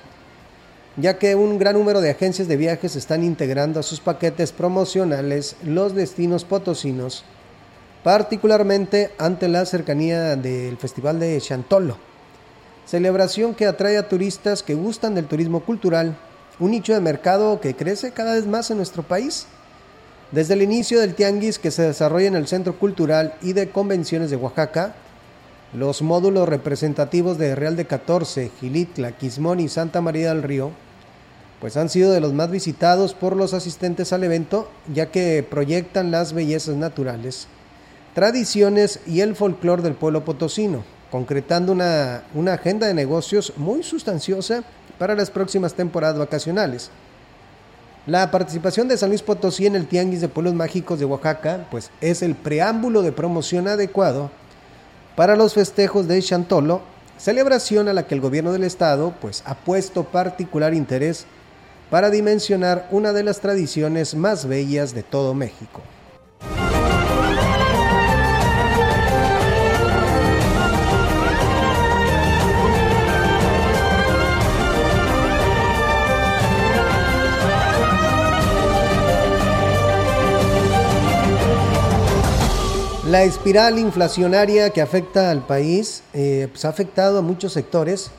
ya 0.97 1.19
que 1.19 1.35
un 1.35 1.59
gran 1.59 1.75
número 1.75 2.01
de 2.01 2.09
agencias 2.09 2.47
de 2.47 2.57
viajes 2.57 2.95
están 2.95 3.23
integrando 3.23 3.79
a 3.79 3.83
sus 3.83 3.99
paquetes 3.99 4.51
promocionales 4.51 5.55
los 5.63 5.93
destinos 5.93 6.43
potosinos 6.43 7.23
particularmente 8.03 9.11
ante 9.19 9.47
la 9.47 9.65
cercanía 9.65 10.35
del 10.35 10.77
Festival 10.77 11.19
de 11.19 11.39
Chantolo, 11.39 11.97
celebración 12.85 13.53
que 13.53 13.67
atrae 13.67 13.97
a 13.97 14.09
turistas 14.09 14.63
que 14.63 14.73
gustan 14.73 15.13
del 15.13 15.27
turismo 15.27 15.59
cultural, 15.59 16.17
un 16.59 16.71
nicho 16.71 16.93
de 16.93 16.99
mercado 16.99 17.61
que 17.61 17.75
crece 17.75 18.11
cada 18.11 18.33
vez 18.33 18.47
más 18.47 18.71
en 18.71 18.77
nuestro 18.77 19.03
país. 19.03 19.45
Desde 20.31 20.53
el 20.55 20.61
inicio 20.61 20.99
del 20.99 21.13
tianguis 21.13 21.59
que 21.59 21.71
se 21.71 21.83
desarrolla 21.83 22.27
en 22.27 22.35
el 22.35 22.47
Centro 22.47 22.79
Cultural 22.79 23.35
y 23.41 23.53
de 23.53 23.69
Convenciones 23.69 24.31
de 24.31 24.37
Oaxaca, 24.37 24.95
los 25.73 26.01
módulos 26.01 26.49
representativos 26.49 27.37
de 27.37 27.55
Real 27.55 27.75
de 27.75 27.85
14, 27.85 28.51
Gilitla, 28.59 29.11
Quismón 29.11 29.59
y 29.59 29.69
Santa 29.69 30.01
María 30.01 30.29
del 30.29 30.43
Río, 30.43 30.71
pues 31.59 31.77
han 31.77 31.89
sido 31.89 32.11
de 32.11 32.19
los 32.19 32.33
más 32.33 32.49
visitados 32.49 33.13
por 33.13 33.35
los 33.35 33.53
asistentes 33.53 34.11
al 34.13 34.23
evento, 34.23 34.69
ya 34.91 35.11
que 35.11 35.45
proyectan 35.47 36.09
las 36.09 36.33
bellezas 36.33 36.75
naturales 36.75 37.47
tradiciones 38.13 38.99
y 39.07 39.21
el 39.21 39.35
folclore 39.35 39.81
del 39.81 39.93
pueblo 39.93 40.25
potosino, 40.25 40.83
concretando 41.09 41.71
una, 41.71 42.23
una 42.33 42.53
agenda 42.53 42.87
de 42.87 42.93
negocios 42.93 43.53
muy 43.57 43.83
sustanciosa 43.83 44.63
para 44.97 45.15
las 45.15 45.31
próximas 45.31 45.73
temporadas 45.73 46.17
vacacionales. 46.17 46.91
La 48.07 48.31
participación 48.31 48.87
de 48.87 48.97
San 48.97 49.09
Luis 49.09 49.21
Potosí 49.21 49.67
en 49.67 49.75
el 49.75 49.87
Tianguis 49.87 50.21
de 50.21 50.27
Pueblos 50.27 50.55
Mágicos 50.55 50.99
de 50.99 51.05
Oaxaca, 51.05 51.67
pues 51.69 51.91
es 52.01 52.23
el 52.23 52.35
preámbulo 52.35 53.03
de 53.03 53.11
promoción 53.11 53.67
adecuado 53.67 54.31
para 55.15 55.35
los 55.35 55.53
festejos 55.53 56.07
de 56.07 56.21
Chantolo, 56.21 56.81
celebración 57.17 57.87
a 57.87 57.93
la 57.93 58.07
que 58.07 58.15
el 58.15 58.21
gobierno 58.21 58.53
del 58.53 58.63
estado 58.63 59.13
pues 59.21 59.43
ha 59.45 59.55
puesto 59.55 60.05
particular 60.05 60.73
interés 60.73 61.25
para 61.91 62.09
dimensionar 62.09 62.87
una 62.89 63.13
de 63.13 63.23
las 63.23 63.39
tradiciones 63.39 64.15
más 64.15 64.47
bellas 64.47 64.95
de 64.95 65.03
todo 65.03 65.35
México. 65.35 65.81
La 83.11 83.23
espiral 83.23 83.77
inflacionaria 83.77 84.69
que 84.69 84.81
afecta 84.81 85.31
al 85.31 85.45
país 85.45 86.01
eh, 86.13 86.47
pues 86.49 86.63
ha 86.63 86.69
afectado 86.69 87.19
a 87.19 87.21
muchos 87.21 87.51
sectores, 87.51 88.09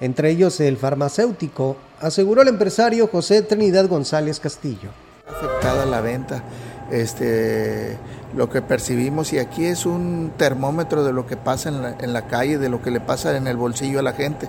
entre 0.00 0.30
ellos 0.30 0.58
el 0.60 0.78
farmacéutico, 0.78 1.76
aseguró 2.00 2.40
el 2.40 2.48
empresario 2.48 3.08
José 3.08 3.42
Trinidad 3.42 3.88
González 3.88 4.40
Castillo. 4.40 4.88
Afectada 5.28 5.84
la 5.84 6.00
venta, 6.00 6.44
este, 6.90 7.98
lo 8.34 8.48
que 8.48 8.62
percibimos 8.62 9.34
y 9.34 9.38
aquí 9.38 9.66
es 9.66 9.84
un 9.84 10.32
termómetro 10.38 11.04
de 11.04 11.12
lo 11.12 11.26
que 11.26 11.36
pasa 11.36 11.68
en 11.68 11.82
la, 11.82 11.96
en 12.00 12.14
la 12.14 12.26
calle, 12.26 12.56
de 12.56 12.70
lo 12.70 12.80
que 12.80 12.90
le 12.90 13.00
pasa 13.00 13.36
en 13.36 13.46
el 13.46 13.58
bolsillo 13.58 13.98
a 13.98 14.02
la 14.02 14.14
gente. 14.14 14.48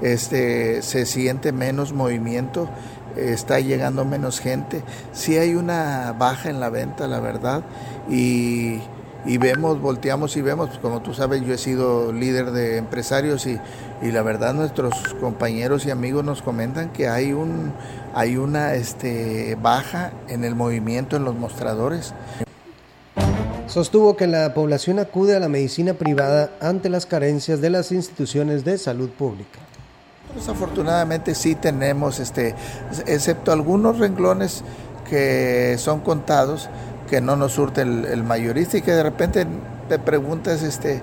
Este, 0.00 0.80
se 0.80 1.04
siente 1.04 1.52
menos 1.52 1.92
movimiento, 1.92 2.66
está 3.14 3.60
llegando 3.60 4.06
menos 4.06 4.40
gente, 4.40 4.82
sí 5.12 5.36
hay 5.36 5.54
una 5.54 6.14
baja 6.18 6.48
en 6.48 6.60
la 6.60 6.70
venta, 6.70 7.06
la 7.06 7.20
verdad, 7.20 7.62
y 8.08 8.80
y 9.26 9.38
vemos, 9.38 9.80
volteamos 9.80 10.36
y 10.36 10.42
vemos, 10.42 10.68
pues, 10.68 10.80
como 10.80 11.02
tú 11.02 11.12
sabes, 11.12 11.42
yo 11.42 11.52
he 11.52 11.58
sido 11.58 12.12
líder 12.12 12.52
de 12.52 12.76
empresarios 12.76 13.46
y, 13.46 13.58
y, 14.00 14.12
la 14.12 14.22
verdad 14.22 14.54
nuestros 14.54 14.94
compañeros 15.20 15.86
y 15.86 15.90
amigos 15.90 16.24
nos 16.24 16.42
comentan 16.42 16.90
que 16.90 17.08
hay 17.08 17.32
un 17.32 17.72
hay 18.14 18.36
una 18.36 18.74
este, 18.74 19.56
baja 19.60 20.12
en 20.28 20.44
el 20.44 20.54
movimiento 20.54 21.16
en 21.16 21.24
los 21.24 21.34
mostradores. 21.34 22.14
Sostuvo 23.66 24.16
que 24.16 24.26
la 24.26 24.54
población 24.54 24.98
acude 24.98 25.36
a 25.36 25.40
la 25.40 25.48
medicina 25.48 25.94
privada 25.94 26.50
ante 26.60 26.88
las 26.88 27.04
carencias 27.04 27.60
de 27.60 27.70
las 27.70 27.92
instituciones 27.92 28.64
de 28.64 28.78
salud 28.78 29.10
pública. 29.10 29.58
Desafortunadamente 30.34 31.34
sí 31.34 31.54
tenemos, 31.54 32.18
este, 32.18 32.54
excepto 33.06 33.52
algunos 33.52 33.98
renglones 33.98 34.64
que 35.08 35.76
son 35.78 36.00
contados, 36.00 36.68
que 37.08 37.20
no 37.20 37.36
nos 37.36 37.52
surte 37.52 37.82
el, 37.82 38.22
mayorista 38.22 38.78
y 38.78 38.82
que 38.82 38.92
de 38.92 39.02
repente 39.02 39.46
te 39.88 39.98
preguntas, 39.98 40.62
este, 40.62 41.02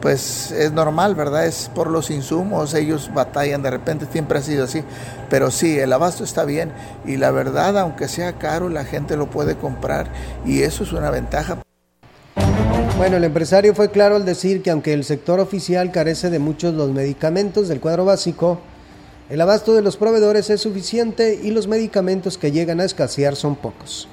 pues 0.00 0.50
es 0.52 0.72
normal, 0.72 1.14
¿verdad? 1.14 1.46
Es 1.46 1.70
por 1.74 1.90
los 1.90 2.10
insumos, 2.10 2.74
ellos 2.74 3.10
batallan 3.12 3.62
de 3.62 3.70
repente, 3.70 4.06
siempre 4.10 4.38
ha 4.38 4.42
sido 4.42 4.64
así. 4.64 4.82
Pero 5.28 5.50
sí, 5.50 5.78
el 5.78 5.92
abasto 5.92 6.24
está 6.24 6.44
bien 6.44 6.72
y 7.04 7.16
la 7.16 7.30
verdad, 7.30 7.76
aunque 7.78 8.08
sea 8.08 8.34
caro, 8.34 8.68
la 8.68 8.84
gente 8.84 9.16
lo 9.16 9.28
puede 9.28 9.56
comprar 9.56 10.06
y 10.46 10.62
eso 10.62 10.84
es 10.84 10.92
una 10.92 11.10
ventaja. 11.10 11.58
Bueno, 12.96 13.16
el 13.16 13.24
empresario 13.24 13.74
fue 13.74 13.90
claro 13.90 14.16
al 14.16 14.24
decir 14.24 14.62
que 14.62 14.70
aunque 14.70 14.92
el 14.92 15.04
sector 15.04 15.40
oficial 15.40 15.90
carece 15.90 16.28
de 16.28 16.38
muchos 16.38 16.74
los 16.74 16.90
medicamentos 16.90 17.68
del 17.68 17.80
cuadro 17.80 18.04
básico, 18.04 18.60
el 19.30 19.40
abasto 19.40 19.74
de 19.74 19.80
los 19.80 19.96
proveedores 19.96 20.50
es 20.50 20.60
suficiente 20.60 21.38
y 21.40 21.50
los 21.50 21.68
medicamentos 21.68 22.36
que 22.36 22.52
llegan 22.52 22.80
a 22.80 22.84
escasear 22.84 23.36
son 23.36 23.56
pocos. 23.56 24.08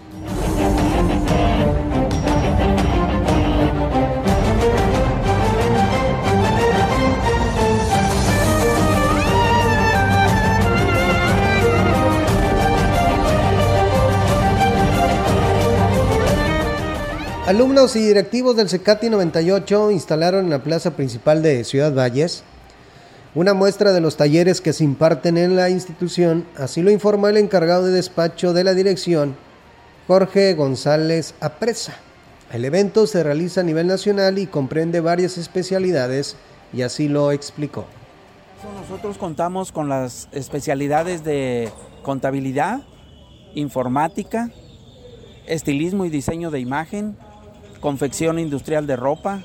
Alumnos 17.48 17.96
y 17.96 18.06
directivos 18.06 18.58
del 18.58 18.68
CECATI 18.68 19.10
98 19.10 19.92
instalaron 19.92 20.44
en 20.44 20.50
la 20.50 20.63
plaza 20.63 20.98
principal 20.98 21.42
de 21.42 21.63
Ciudad 21.63 21.96
Valles 21.96 22.44
una 23.36 23.54
muestra 23.54 23.94
de 23.94 24.01
los 24.01 24.18
talleres 24.18 24.60
que 24.60 24.74
se 24.74 24.84
imparten 24.84 25.38
en 25.38 25.56
la 25.56 25.70
institución, 25.70 26.46
así 26.58 26.82
lo 26.82 26.92
informó 26.92 27.30
el 27.30 27.38
encargado 27.38 27.86
de 27.86 27.94
despacho 27.94 28.51
de 28.51 28.66
la 28.66 28.74
dirección, 28.74 29.38
Jorge 30.08 30.56
González 30.56 31.36
Apresa. 31.39 31.94
El 32.51 32.66
evento 32.66 33.08
se 33.08 33.24
realiza 33.24 33.62
a 33.62 33.63
nivel 33.63 33.88
nacional 33.88 34.39
y 34.39 34.48
comprende 34.48 35.00
varias 35.00 35.38
especialidades 35.38 36.36
y 36.74 36.82
así 36.82 37.08
lo 37.08 37.32
explicó. 37.32 37.86
Nosotros 38.82 39.18
contamos 39.18 39.72
con 39.72 39.88
las 39.88 40.27
especialidades 40.34 41.24
de 41.24 41.72
contabilidad, 42.04 42.82
informática, 43.56 44.51
estilismo 45.46 46.04
y 46.04 46.10
diseño 46.10 46.51
de 46.51 46.60
imagen, 46.60 47.16
confección 47.79 48.39
industrial 48.39 48.88
de 48.88 48.96
ropa, 48.96 49.43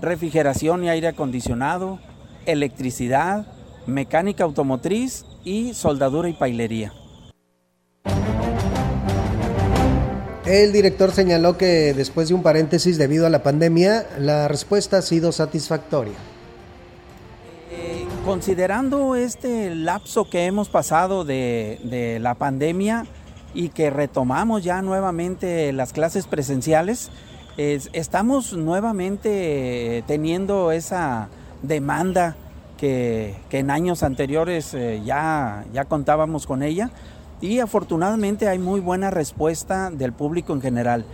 refrigeración 0.00 0.84
y 0.84 0.88
aire 0.88 1.08
acondicionado, 1.08 1.98
electricidad, 2.46 3.46
mecánica 3.86 4.44
automotriz 4.44 5.24
y 5.44 5.74
soldadura 5.74 6.28
y 6.28 6.32
pailería. 6.34 6.92
El 10.44 10.72
director 10.72 11.12
señaló 11.12 11.56
que 11.56 11.94
después 11.94 12.28
de 12.28 12.34
un 12.34 12.42
paréntesis 12.42 12.98
debido 12.98 13.26
a 13.26 13.30
la 13.30 13.44
pandemia, 13.44 14.06
la 14.18 14.48
respuesta 14.48 14.98
ha 14.98 15.02
sido 15.02 15.30
satisfactoria. 15.30 16.14
Eh, 17.70 18.04
considerando 18.24 19.14
este 19.14 19.72
lapso 19.74 20.28
que 20.28 20.46
hemos 20.46 20.68
pasado 20.68 21.24
de, 21.24 21.78
de 21.84 22.18
la 22.18 22.34
pandemia 22.34 23.06
y 23.54 23.68
que 23.68 23.90
retomamos 23.90 24.64
ya 24.64 24.82
nuevamente 24.82 25.72
las 25.72 25.92
clases 25.92 26.26
presenciales, 26.26 27.10
estamos 27.56 28.52
nuevamente 28.54 30.04
teniendo 30.06 30.72
esa 30.72 31.28
demanda 31.62 32.36
que, 32.78 33.36
en 33.50 33.70
años 33.70 34.02
anteriores 34.02 34.74
eh, 34.74 35.02
ya, 35.04 35.64
ya 35.72 35.84
contábamos 35.84 36.46
con 36.46 36.62
ella 36.64 36.90
y 37.40 37.60
afortunadamente 37.60 38.48
hay 38.48 38.58
muy 38.58 38.80
buena 38.80 39.10
respuesta 39.10 39.90
del 39.90 40.12
público 40.12 40.52
en 40.52 40.60
general. 40.60 41.04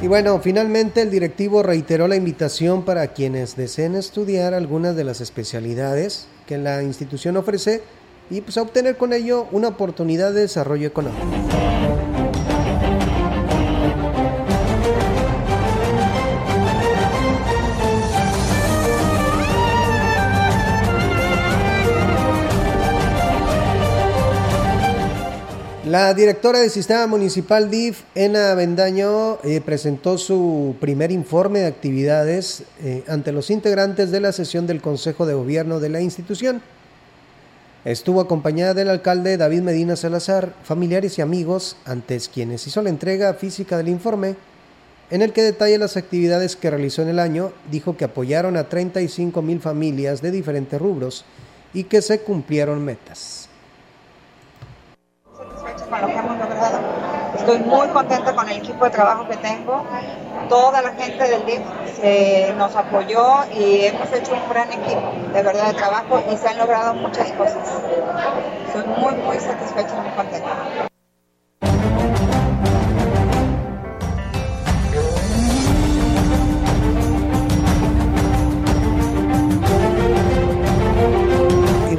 Y 0.00 0.06
bueno, 0.06 0.38
finalmente 0.38 1.02
el 1.02 1.10
directivo 1.10 1.62
reiteró 1.62 2.06
la 2.06 2.16
invitación 2.16 2.84
para 2.84 3.08
quienes 3.08 3.56
deseen 3.56 3.96
estudiar 3.96 4.54
algunas 4.54 4.94
de 4.94 5.04
las 5.04 5.20
especialidades 5.20 6.28
que 6.46 6.56
la 6.56 6.82
institución 6.82 7.36
ofrece 7.36 7.82
y 8.30 8.40
pues 8.40 8.56
obtener 8.56 8.96
con 8.96 9.12
ello 9.12 9.48
una 9.50 9.68
oportunidad 9.68 10.32
de 10.32 10.42
desarrollo 10.42 10.86
económico. 10.86 11.26
La 25.88 26.12
directora 26.12 26.58
del 26.58 26.68
Sistema 26.68 27.06
Municipal 27.06 27.70
DIF, 27.70 28.02
Ena 28.14 28.52
Bendaño, 28.52 29.38
eh, 29.42 29.62
presentó 29.64 30.18
su 30.18 30.76
primer 30.78 31.10
informe 31.10 31.60
de 31.60 31.66
actividades 31.66 32.64
eh, 32.82 33.04
ante 33.08 33.32
los 33.32 33.48
integrantes 33.48 34.10
de 34.10 34.20
la 34.20 34.32
sesión 34.32 34.66
del 34.66 34.82
Consejo 34.82 35.24
de 35.24 35.32
Gobierno 35.32 35.80
de 35.80 35.88
la 35.88 36.02
institución. 36.02 36.60
Estuvo 37.86 38.20
acompañada 38.20 38.74
del 38.74 38.90
alcalde 38.90 39.38
David 39.38 39.62
Medina 39.62 39.96
Salazar, 39.96 40.52
familiares 40.62 41.16
y 41.16 41.22
amigos, 41.22 41.78
antes 41.86 42.28
quienes 42.28 42.66
hizo 42.66 42.82
la 42.82 42.90
entrega 42.90 43.32
física 43.32 43.78
del 43.78 43.88
informe, 43.88 44.36
en 45.10 45.22
el 45.22 45.32
que 45.32 45.42
detalla 45.42 45.78
las 45.78 45.96
actividades 45.96 46.54
que 46.54 46.68
realizó 46.68 47.00
en 47.00 47.08
el 47.08 47.18
año, 47.18 47.54
dijo 47.70 47.96
que 47.96 48.04
apoyaron 48.04 48.58
a 48.58 48.68
35 48.68 49.40
mil 49.40 49.58
familias 49.58 50.20
de 50.20 50.32
diferentes 50.32 50.78
rubros 50.78 51.24
y 51.72 51.84
que 51.84 52.02
se 52.02 52.20
cumplieron 52.20 52.84
metas 52.84 53.48
con 55.88 56.00
lo 56.02 56.06
que 56.06 56.12
hemos 56.14 56.38
logrado. 56.38 56.78
Estoy 57.48 57.64
muy 57.64 57.88
contenta 57.88 58.34
con 58.34 58.46
el 58.46 58.58
equipo 58.58 58.84
de 58.84 58.90
trabajo 58.90 59.26
que 59.26 59.38
tengo. 59.38 59.82
Toda 60.50 60.82
la 60.82 60.90
gente 60.90 61.26
del 61.26 61.46
DIF 61.46 62.54
nos 62.58 62.76
apoyó 62.76 63.24
y 63.54 63.86
hemos 63.86 64.12
hecho 64.12 64.34
un 64.34 64.50
gran 64.50 64.70
equipo 64.70 65.00
de 65.32 65.42
verdad 65.42 65.68
de 65.68 65.72
trabajo 65.72 66.22
y 66.30 66.36
se 66.36 66.46
han 66.46 66.58
logrado 66.58 66.92
muchas 66.92 67.32
cosas. 67.32 67.66
Soy 68.70 68.84
muy, 68.84 69.14
muy 69.14 69.40
satisfecha 69.40 69.96
y 69.96 70.00
muy 70.02 70.10
contenta. 70.10 70.88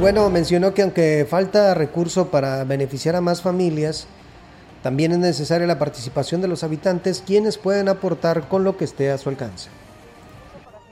bueno, 0.00 0.30
mencionó 0.30 0.74
que 0.74 0.82
aunque 0.82 1.26
falta 1.28 1.74
recurso 1.74 2.28
para 2.30 2.64
beneficiar 2.64 3.16
a 3.16 3.20
más 3.20 3.42
familias, 3.42 4.08
también 4.82 5.12
es 5.12 5.18
necesaria 5.18 5.66
la 5.66 5.78
participación 5.78 6.40
de 6.40 6.48
los 6.48 6.64
habitantes, 6.64 7.22
quienes 7.26 7.58
pueden 7.58 7.88
aportar 7.88 8.48
con 8.48 8.64
lo 8.64 8.76
que 8.76 8.84
esté 8.84 9.10
a 9.10 9.18
su 9.18 9.28
alcance 9.28 9.70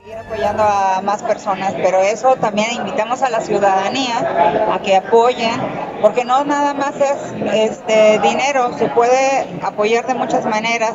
seguir 0.09 0.25
apoyando 0.25 0.63
a 0.63 1.01
más 1.03 1.21
personas, 1.23 1.73
pero 1.75 1.99
eso 2.01 2.35
también 2.37 2.71
invitamos 2.71 3.21
a 3.21 3.29
la 3.29 3.41
ciudadanía 3.41 4.73
a 4.73 4.79
que 4.79 4.95
apoyen, 4.95 5.59
porque 6.01 6.25
no 6.25 6.43
nada 6.45 6.73
más 6.73 6.95
es 6.95 7.69
este 7.69 8.19
dinero, 8.19 8.71
se 8.77 8.87
puede 8.89 9.59
apoyar 9.61 10.07
de 10.07 10.15
muchas 10.15 10.45
maneras. 10.45 10.93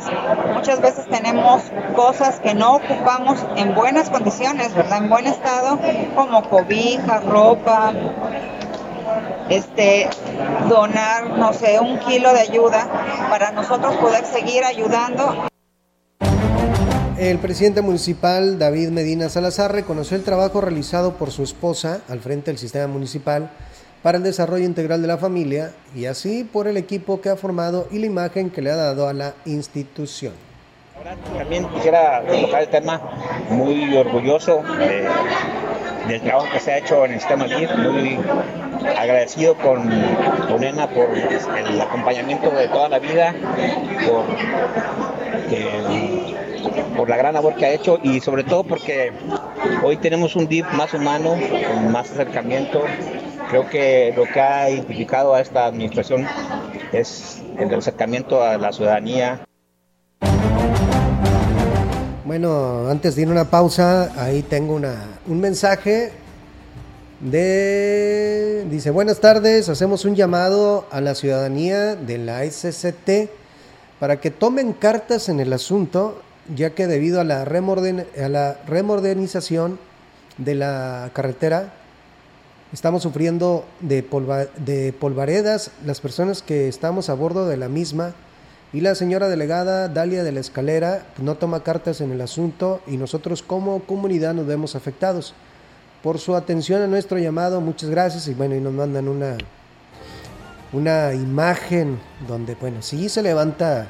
Muchas 0.53 0.81
veces 0.81 1.05
tenemos 1.07 1.61
cosas 1.95 2.39
que 2.39 2.55
no 2.55 2.75
ocupamos 2.75 3.39
en 3.55 3.73
buenas 3.73 4.09
condiciones, 4.09 4.73
¿verdad? 4.73 5.03
En 5.03 5.09
buen 5.09 5.27
estado, 5.27 5.79
como 6.15 6.49
cobija, 6.49 7.19
ropa, 7.19 7.93
este, 9.49 10.09
donar, 10.69 11.37
no 11.37 11.53
sé, 11.53 11.79
un 11.79 11.99
kilo 11.99 12.33
de 12.33 12.39
ayuda 12.39 12.87
para 13.29 13.51
nosotros 13.51 13.95
poder 13.97 14.25
seguir 14.25 14.63
ayudando. 14.63 15.47
El 17.17 17.39
presidente 17.39 17.81
municipal 17.81 18.59
David 18.59 18.89
Medina 18.89 19.29
Salazar 19.29 19.71
reconoció 19.71 20.17
el 20.17 20.23
trabajo 20.23 20.59
realizado 20.59 21.13
por 21.13 21.31
su 21.31 21.43
esposa 21.43 22.01
al 22.09 22.19
frente 22.19 22.51
del 22.51 22.57
sistema 22.57 22.87
municipal 22.87 23.49
para 24.03 24.17
el 24.17 24.23
desarrollo 24.23 24.65
integral 24.65 25.01
de 25.01 25.07
la 25.07 25.17
familia 25.17 25.73
y 25.95 26.05
así 26.05 26.43
por 26.43 26.67
el 26.67 26.77
equipo 26.77 27.21
que 27.21 27.29
ha 27.29 27.35
formado 27.35 27.87
y 27.89 27.99
la 27.99 28.05
imagen 28.05 28.51
que 28.51 28.61
le 28.61 28.69
ha 28.69 28.75
dado 28.75 29.07
a 29.07 29.13
la 29.13 29.33
institución. 29.45 30.33
También 31.37 31.67
quisiera 31.69 32.23
tocar 32.23 32.61
el 32.63 32.69
tema 32.69 33.01
muy 33.49 33.95
orgulloso 33.97 34.63
del 36.07 36.21
trabajo 36.21 36.47
que 36.53 36.59
se 36.59 36.71
ha 36.71 36.77
hecho 36.77 37.05
en 37.05 37.13
el 37.13 37.19
sistema 37.19 37.47
LIR, 37.47 37.77
muy 37.77 38.19
agradecido 38.97 39.55
con, 39.55 39.89
con 40.47 40.63
Ena 40.63 40.87
por 40.87 41.09
el 41.09 41.81
acompañamiento 41.81 42.49
de 42.51 42.67
toda 42.69 42.89
la 42.89 42.99
vida, 42.99 43.35
por 46.95 47.09
la 47.09 47.17
gran 47.17 47.33
labor 47.33 47.55
que 47.55 47.65
ha 47.65 47.71
hecho 47.71 47.99
y 48.01 48.21
sobre 48.21 48.43
todo 48.43 48.63
porque 48.63 49.11
hoy 49.83 49.97
tenemos 49.97 50.35
un 50.35 50.47
DIP 50.47 50.65
más 50.71 50.93
humano, 50.93 51.35
con 51.73 51.91
más 51.91 52.11
acercamiento. 52.11 52.83
Creo 53.49 53.69
que 53.69 54.13
lo 54.15 54.23
que 54.25 54.39
ha 54.39 54.69
identificado 54.69 55.35
a 55.35 55.41
esta 55.41 55.65
administración 55.65 56.25
es 56.93 57.43
el 57.59 57.73
acercamiento 57.73 58.41
a 58.43 58.57
la 58.57 58.71
ciudadanía. 58.71 59.45
Bueno, 62.25 62.87
antes 62.89 63.15
de 63.15 63.21
ir 63.21 63.27
a 63.27 63.31
una 63.33 63.51
pausa, 63.51 64.11
ahí 64.19 64.41
tengo 64.41 64.73
una, 64.73 64.95
un 65.27 65.39
mensaje 65.39 66.11
de... 67.19 68.65
Dice, 68.67 68.89
buenas 68.89 69.19
tardes, 69.19 69.69
hacemos 69.69 70.05
un 70.05 70.15
llamado 70.15 70.87
a 70.89 71.01
la 71.01 71.13
ciudadanía 71.13 71.95
de 71.95 72.17
la 72.17 72.43
SCT 72.43 73.29
para 73.99 74.19
que 74.19 74.31
tomen 74.31 74.73
cartas 74.73 75.29
en 75.29 75.39
el 75.39 75.53
asunto 75.53 76.19
ya 76.55 76.71
que 76.71 76.87
debido 76.87 77.21
a 77.21 77.23
la, 77.23 77.43
a 77.43 78.29
la 78.29 78.59
remodernización 78.65 79.77
de 80.39 80.55
la 80.55 81.11
carretera, 81.13 81.73
estamos 82.73 83.03
sufriendo 83.03 83.65
de, 83.81 84.03
de 84.65 84.93
polvaredas. 84.93 85.69
Las 85.85 86.01
personas 86.01 86.41
que 86.41 86.69
estamos 86.69 87.09
a 87.09 87.13
bordo 87.13 87.47
de 87.47 87.57
la 87.57 87.69
misma 87.69 88.15
y 88.73 88.81
la 88.81 88.95
señora 88.95 89.29
delegada 89.29 89.87
Dalia 89.87 90.23
de 90.23 90.31
la 90.31 90.39
Escalera 90.39 91.05
no 91.17 91.35
toma 91.35 91.63
cartas 91.63 92.01
en 92.01 92.11
el 92.11 92.21
asunto 92.21 92.81
y 92.87 92.97
nosotros 92.97 93.41
como 93.41 93.79
comunidad 93.81 94.33
nos 94.33 94.47
vemos 94.47 94.75
afectados. 94.75 95.33
Por 96.03 96.19
su 96.19 96.35
atención 96.35 96.81
a 96.81 96.87
nuestro 96.87 97.17
llamado, 97.17 97.61
muchas 97.61 97.89
gracias 97.89 98.27
y 98.27 98.33
bueno, 98.33 98.55
y 98.55 98.59
nos 98.59 98.73
mandan 98.73 99.07
una, 99.07 99.37
una 100.73 101.13
imagen 101.13 101.99
donde, 102.27 102.55
bueno, 102.55 102.81
sí 102.81 103.09
se 103.09 103.23
levanta 103.23 103.87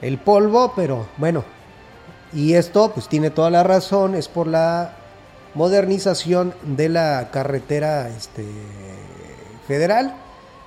el 0.00 0.18
polvo, 0.18 0.72
pero 0.74 1.06
bueno, 1.16 1.44
y 2.32 2.54
esto 2.54 2.92
pues 2.92 3.08
tiene 3.08 3.30
toda 3.30 3.50
la 3.50 3.62
razón, 3.62 4.14
es 4.14 4.28
por 4.28 4.46
la 4.46 4.92
modernización 5.54 6.54
de 6.62 6.88
la 6.88 7.30
carretera 7.30 8.08
este, 8.08 8.46
federal. 9.66 10.14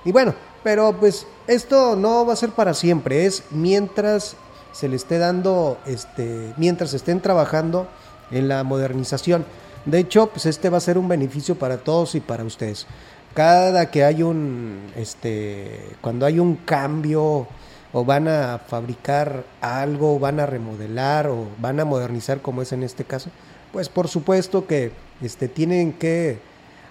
Y 0.04 0.12
bueno, 0.12 0.34
pero 0.62 0.96
pues 0.98 1.26
esto 1.46 1.96
no 1.96 2.24
va 2.26 2.32
a 2.32 2.36
ser 2.36 2.50
para 2.50 2.74
siempre, 2.74 3.26
es 3.26 3.44
mientras 3.50 4.36
se 4.72 4.88
le 4.88 4.96
esté 4.96 5.18
dando, 5.18 5.78
este, 5.86 6.54
mientras 6.56 6.94
estén 6.94 7.20
trabajando 7.20 7.88
en 8.30 8.48
la 8.48 8.64
modernización. 8.64 9.44
De 9.84 9.98
hecho, 9.98 10.28
pues 10.28 10.46
este 10.46 10.70
va 10.70 10.78
a 10.78 10.80
ser 10.80 10.98
un 10.98 11.08
beneficio 11.08 11.56
para 11.56 11.78
todos 11.78 12.14
y 12.14 12.20
para 12.20 12.44
ustedes. 12.44 12.86
Cada 13.34 13.90
que 13.90 14.04
hay 14.04 14.22
un, 14.22 14.90
este, 14.96 15.80
cuando 16.00 16.26
hay 16.26 16.38
un 16.38 16.56
cambio 16.56 17.46
o 17.92 18.04
van 18.04 18.28
a 18.28 18.58
fabricar 18.58 19.44
algo, 19.60 20.18
van 20.18 20.40
a 20.40 20.46
remodelar 20.46 21.26
o 21.28 21.48
van 21.58 21.80
a 21.80 21.84
modernizar 21.84 22.40
como 22.40 22.62
es 22.62 22.72
en 22.72 22.82
este 22.82 23.04
caso, 23.04 23.30
pues 23.72 23.88
por 23.88 24.08
supuesto 24.08 24.66
que 24.66 24.92
este, 25.22 25.48
tienen 25.48 25.92
que 25.92 26.38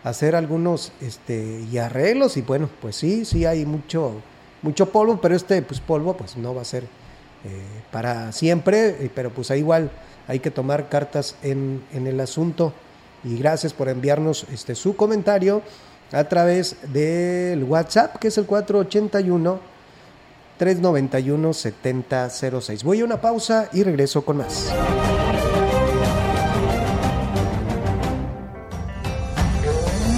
hacer 0.03 0.35
algunos 0.35 0.91
este, 1.01 1.65
y 1.71 1.77
arreglos 1.77 2.37
y 2.37 2.41
bueno, 2.41 2.69
pues 2.81 2.95
sí, 2.95 3.25
sí 3.25 3.45
hay 3.45 3.65
mucho, 3.65 4.13
mucho 4.61 4.87
polvo, 4.87 5.19
pero 5.21 5.35
este 5.35 5.61
pues 5.61 5.79
polvo 5.79 6.15
pues 6.15 6.37
no 6.37 6.53
va 6.53 6.61
a 6.61 6.65
ser 6.65 6.83
eh, 6.83 7.63
para 7.91 8.31
siempre, 8.31 8.89
eh, 8.89 9.11
pero 9.13 9.31
pues 9.31 9.49
igual 9.51 9.91
hay 10.27 10.39
que 10.39 10.51
tomar 10.51 10.89
cartas 10.89 11.35
en, 11.41 11.83
en, 11.91 12.07
el 12.07 12.19
asunto 12.19 12.73
y 13.23 13.37
gracias 13.37 13.73
por 13.73 13.89
enviarnos 13.89 14.45
este, 14.53 14.75
su 14.75 14.95
comentario 14.95 15.61
a 16.11 16.23
través 16.25 16.75
del 16.93 17.63
WhatsApp 17.63 18.17
que 18.17 18.27
es 18.27 18.37
el 18.37 18.45
481 18.45 19.59
391 20.57 21.53
7006. 21.53 22.83
Voy 22.83 23.01
a 23.01 23.05
una 23.05 23.19
pausa 23.19 23.69
y 23.73 23.81
regreso 23.81 24.23
con 24.23 24.37
más. 24.37 24.71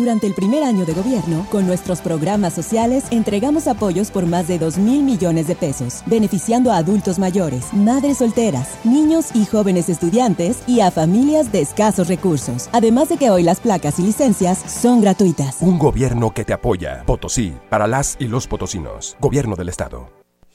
Durante 0.00 0.26
el 0.26 0.32
primer 0.32 0.64
año 0.64 0.86
de 0.86 0.94
gobierno, 0.94 1.46
con 1.50 1.66
nuestros 1.66 2.00
programas 2.00 2.54
sociales, 2.54 3.04
entregamos 3.10 3.68
apoyos 3.68 4.10
por 4.10 4.24
más 4.24 4.48
de 4.48 4.58
2 4.58 4.78
mil 4.78 5.02
millones 5.02 5.46
de 5.46 5.54
pesos, 5.54 6.02
beneficiando 6.06 6.72
a 6.72 6.78
adultos 6.78 7.18
mayores, 7.18 7.74
madres 7.74 8.16
solteras, 8.16 8.78
niños 8.82 9.26
y 9.34 9.44
jóvenes 9.44 9.90
estudiantes 9.90 10.62
y 10.66 10.80
a 10.80 10.90
familias 10.90 11.52
de 11.52 11.60
escasos 11.60 12.08
recursos. 12.08 12.70
Además 12.72 13.10
de 13.10 13.18
que 13.18 13.28
hoy 13.28 13.42
las 13.42 13.60
placas 13.60 13.98
y 13.98 14.02
licencias 14.04 14.56
son 14.66 15.02
gratuitas. 15.02 15.58
Un 15.60 15.78
gobierno 15.78 16.32
que 16.32 16.46
te 16.46 16.54
apoya. 16.54 17.04
Potosí, 17.04 17.52
para 17.68 17.86
las 17.86 18.16
y 18.18 18.26
los 18.26 18.46
potosinos. 18.46 19.18
Gobierno 19.20 19.54
del 19.54 19.68
Estado. 19.68 20.19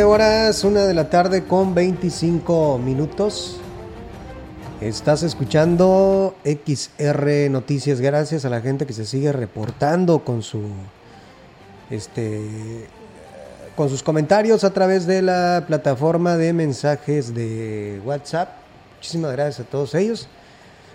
Horas, 0.00 0.64
una 0.64 0.86
de 0.86 0.94
la 0.94 1.10
tarde 1.10 1.44
con 1.44 1.74
25 1.74 2.78
minutos. 2.78 3.58
Estás 4.80 5.22
escuchando 5.22 6.34
XR 6.44 7.50
Noticias. 7.50 8.00
Gracias 8.00 8.46
a 8.46 8.48
la 8.48 8.62
gente 8.62 8.86
que 8.86 8.94
se 8.94 9.04
sigue 9.04 9.32
reportando 9.32 10.20
con 10.20 10.42
su 10.42 10.62
este 11.90 12.88
con 13.76 13.90
sus 13.90 14.02
comentarios 14.02 14.64
a 14.64 14.72
través 14.72 15.06
de 15.06 15.20
la 15.20 15.64
plataforma 15.66 16.38
de 16.38 16.54
mensajes 16.54 17.34
de 17.34 18.00
WhatsApp. 18.02 18.48
Muchísimas 18.96 19.32
gracias 19.32 19.66
a 19.66 19.70
todos 19.70 19.94
ellos. 19.94 20.26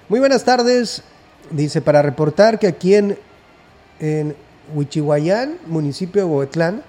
Muy 0.10 0.20
buenas 0.20 0.44
tardes. 0.44 1.04
Dice 1.52 1.82
para 1.82 2.02
reportar 2.02 2.58
que 2.58 2.66
aquí 2.66 2.96
en 2.96 3.16
en 4.00 4.36
Huichihuayán, 4.74 5.60
municipio 5.68 6.24
de 6.24 6.28
Huetlán, 6.28 6.84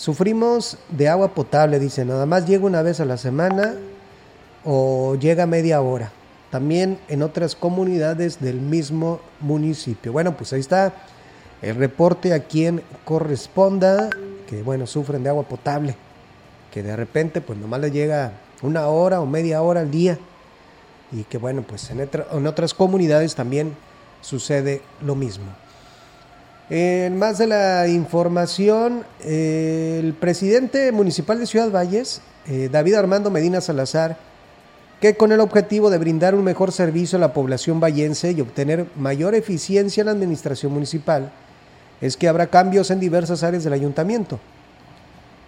Sufrimos 0.00 0.78
de 0.88 1.10
agua 1.10 1.34
potable, 1.34 1.78
dice, 1.78 2.06
nada 2.06 2.24
más 2.24 2.46
llega 2.46 2.64
una 2.64 2.80
vez 2.80 3.00
a 3.00 3.04
la 3.04 3.18
semana 3.18 3.74
o 4.64 5.14
llega 5.16 5.44
media 5.44 5.82
hora. 5.82 6.10
También 6.50 6.98
en 7.08 7.22
otras 7.22 7.54
comunidades 7.54 8.40
del 8.40 8.62
mismo 8.62 9.20
municipio. 9.40 10.10
Bueno, 10.10 10.38
pues 10.38 10.54
ahí 10.54 10.60
está 10.60 10.94
el 11.60 11.76
reporte 11.76 12.32
a 12.32 12.44
quien 12.44 12.80
corresponda, 13.04 14.08
que 14.48 14.62
bueno, 14.62 14.86
sufren 14.86 15.22
de 15.22 15.28
agua 15.28 15.42
potable, 15.42 15.94
que 16.72 16.82
de 16.82 16.96
repente 16.96 17.42
pues 17.42 17.58
nomás 17.58 17.80
le 17.80 17.90
llega 17.90 18.32
una 18.62 18.86
hora 18.86 19.20
o 19.20 19.26
media 19.26 19.60
hora 19.60 19.80
al 19.80 19.90
día. 19.90 20.18
Y 21.12 21.24
que 21.24 21.36
bueno, 21.36 21.60
pues 21.60 21.90
en, 21.90 22.00
en 22.00 22.46
otras 22.46 22.72
comunidades 22.72 23.34
también 23.34 23.76
sucede 24.22 24.80
lo 25.02 25.14
mismo. 25.14 25.44
En 26.70 27.18
más 27.18 27.36
de 27.38 27.48
la 27.48 27.88
información, 27.88 29.04
el 29.24 30.14
presidente 30.14 30.92
municipal 30.92 31.40
de 31.40 31.46
Ciudad 31.46 31.68
Valles, 31.68 32.20
eh, 32.46 32.68
David 32.70 32.94
Armando 32.94 33.28
Medina 33.28 33.60
Salazar, 33.60 34.16
que 35.00 35.16
con 35.16 35.32
el 35.32 35.40
objetivo 35.40 35.90
de 35.90 35.98
brindar 35.98 36.36
un 36.36 36.44
mejor 36.44 36.70
servicio 36.70 37.16
a 37.16 37.20
la 37.20 37.32
población 37.32 37.80
vallense 37.80 38.30
y 38.30 38.40
obtener 38.40 38.86
mayor 38.94 39.34
eficiencia 39.34 40.02
en 40.02 40.06
la 40.06 40.12
administración 40.12 40.72
municipal, 40.72 41.32
es 42.00 42.16
que 42.16 42.28
habrá 42.28 42.46
cambios 42.46 42.92
en 42.92 43.00
diversas 43.00 43.42
áreas 43.42 43.64
del 43.64 43.72
ayuntamiento, 43.72 44.38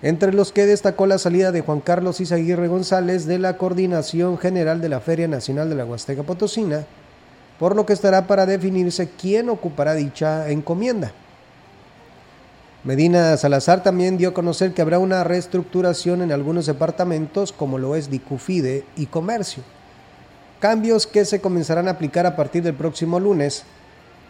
entre 0.02 0.32
los 0.32 0.50
que 0.50 0.66
destacó 0.66 1.06
la 1.06 1.18
salida 1.18 1.52
de 1.52 1.60
Juan 1.60 1.78
Carlos 1.78 2.20
Isaguirre 2.20 2.66
González 2.66 3.26
de 3.26 3.38
la 3.38 3.58
Coordinación 3.58 4.38
General 4.38 4.80
de 4.80 4.88
la 4.88 4.98
Feria 4.98 5.28
Nacional 5.28 5.68
de 5.68 5.76
la 5.76 5.84
Huasteca 5.84 6.24
Potosina, 6.24 6.84
por 7.58 7.76
lo 7.76 7.86
que 7.86 7.92
estará 7.92 8.26
para 8.26 8.46
definirse 8.46 9.10
quién 9.10 9.48
ocupará 9.48 9.94
dicha 9.94 10.50
encomienda. 10.50 11.12
Medina 12.84 13.36
Salazar 13.36 13.84
también 13.84 14.18
dio 14.18 14.30
a 14.30 14.34
conocer 14.34 14.74
que 14.74 14.82
habrá 14.82 14.98
una 14.98 15.22
reestructuración 15.22 16.20
en 16.20 16.32
algunos 16.32 16.66
departamentos 16.66 17.52
como 17.52 17.78
lo 17.78 17.94
es 17.94 18.10
Dicufide 18.10 18.84
y 18.96 19.06
Comercio, 19.06 19.62
cambios 20.58 21.06
que 21.06 21.24
se 21.24 21.40
comenzarán 21.40 21.86
a 21.86 21.92
aplicar 21.92 22.26
a 22.26 22.34
partir 22.34 22.64
del 22.64 22.74
próximo 22.74 23.20
lunes. 23.20 23.62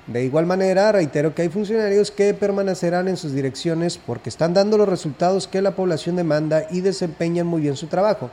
De 0.07 0.23
igual 0.23 0.45
manera, 0.45 0.93
reitero 0.93 1.35
que 1.35 1.43
hay 1.43 1.49
funcionarios 1.49 2.11
que 2.11 2.35
permanecerán 2.35 3.09
en 3.09 3.17
sus 3.17 3.33
direcciones 3.33 3.97
porque 3.97 4.29
están 4.29 4.53
dando 4.53 4.77
los 4.77 4.89
resultados 4.89 5.49
que 5.49 5.63
la 5.63 5.75
población 5.75 6.17
demanda 6.17 6.67
y 6.71 6.83
desempeñan 6.83 7.47
muy 7.47 7.63
bien 7.63 7.77
su 7.77 7.87
trabajo, 7.87 8.29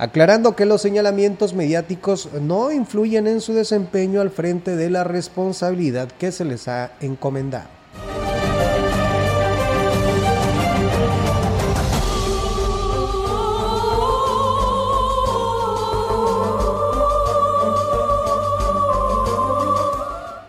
aclarando 0.00 0.56
que 0.56 0.64
los 0.64 0.80
señalamientos 0.80 1.52
mediáticos 1.52 2.30
no 2.40 2.72
influyen 2.72 3.26
en 3.26 3.42
su 3.42 3.52
desempeño 3.52 4.22
al 4.22 4.30
frente 4.30 4.74
de 4.74 4.88
la 4.88 5.04
responsabilidad 5.04 6.08
que 6.18 6.32
se 6.32 6.46
les 6.46 6.68
ha 6.68 6.92
encomendado. 7.02 7.68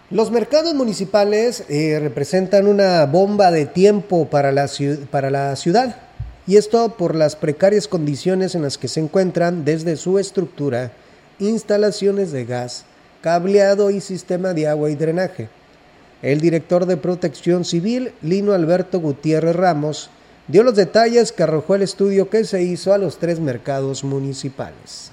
Los 0.09 0.31
mercados 0.31 0.73
municipales 0.73 1.65
eh, 1.67 1.99
representan 2.01 2.67
una 2.67 3.05
bomba 3.05 3.51
de 3.51 3.65
tiempo 3.65 4.29
para 4.29 4.53
la, 4.53 4.69
para 5.09 5.29
la 5.29 5.57
ciudad 5.57 6.10
y 6.47 6.57
esto 6.57 6.95
por 6.97 7.15
las 7.15 7.35
precarias 7.35 7.87
condiciones 7.87 8.55
en 8.55 8.63
las 8.63 8.77
que 8.77 8.87
se 8.87 8.99
encuentran 8.99 9.63
desde 9.65 9.95
su 9.95 10.19
estructura, 10.19 10.91
instalaciones 11.39 12.31
de 12.31 12.45
gas, 12.45 12.85
cableado 13.21 13.91
y 13.91 14.01
sistema 14.01 14.53
de 14.53 14.67
agua 14.67 14.89
y 14.89 14.95
drenaje. 14.95 15.49
El 16.21 16.39
director 16.41 16.85
de 16.85 16.97
Protección 16.97 17.65
Civil, 17.65 18.13
Lino 18.21 18.53
Alberto 18.53 18.99
Gutiérrez 18.99 19.55
Ramos, 19.55 20.09
dio 20.47 20.63
los 20.63 20.75
detalles 20.75 21.31
que 21.31 21.43
arrojó 21.43 21.75
el 21.75 21.81
estudio 21.83 22.29
que 22.29 22.43
se 22.43 22.63
hizo 22.63 22.93
a 22.93 22.97
los 22.97 23.17
tres 23.17 23.39
mercados 23.39 24.03
municipales 24.03 25.11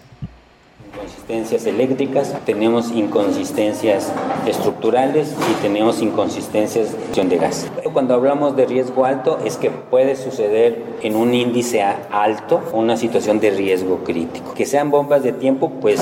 inconsistencias 0.88 1.66
eléctricas, 1.66 2.34
tenemos 2.44 2.90
inconsistencias 2.92 4.12
estructurales 4.46 5.34
y 5.50 5.62
tenemos 5.62 6.00
inconsistencias 6.00 6.94
de 7.14 7.36
gas. 7.36 7.68
Cuando 7.92 8.14
hablamos 8.14 8.56
de 8.56 8.66
riesgo 8.66 9.04
alto 9.04 9.38
es 9.44 9.56
que 9.56 9.70
puede 9.70 10.16
suceder 10.16 10.82
en 11.02 11.16
un 11.16 11.34
índice 11.34 11.82
alto 11.82 12.60
una 12.72 12.96
situación 12.96 13.40
de 13.40 13.50
riesgo 13.50 13.98
crítico. 14.04 14.54
Que 14.54 14.66
sean 14.66 14.90
bombas 14.90 15.22
de 15.22 15.32
tiempo, 15.32 15.72
pues 15.80 16.00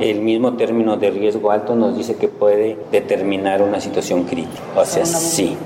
el 0.00 0.20
mismo 0.20 0.54
término 0.54 0.96
de 0.96 1.10
riesgo 1.10 1.50
alto 1.50 1.74
nos 1.74 1.96
dice 1.96 2.16
que 2.16 2.28
puede 2.28 2.78
determinar 2.90 3.62
una 3.62 3.80
situación 3.80 4.24
crítica. 4.24 4.62
O 4.74 4.84
sea, 4.84 5.04
sí. 5.04 5.56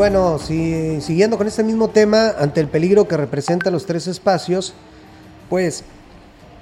Bueno, 0.00 0.38
si, 0.38 0.98
siguiendo 1.02 1.36
con 1.36 1.46
este 1.46 1.62
mismo 1.62 1.88
tema, 1.88 2.30
ante 2.38 2.62
el 2.62 2.68
peligro 2.68 3.06
que 3.06 3.18
representa 3.18 3.70
los 3.70 3.84
tres 3.84 4.06
espacios, 4.06 4.72
pues 5.50 5.84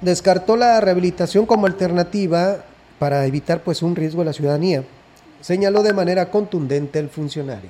descartó 0.01 0.57
la 0.57 0.81
rehabilitación 0.81 1.45
como 1.45 1.65
alternativa 1.65 2.65
para 2.99 3.25
evitar 3.25 3.63
pues 3.63 3.81
un 3.81 3.95
riesgo 3.95 4.23
a 4.23 4.25
la 4.25 4.33
ciudadanía, 4.33 4.83
señaló 5.39 5.83
de 5.83 5.93
manera 5.93 6.29
contundente 6.29 6.99
el 6.99 7.07
funcionario 7.07 7.69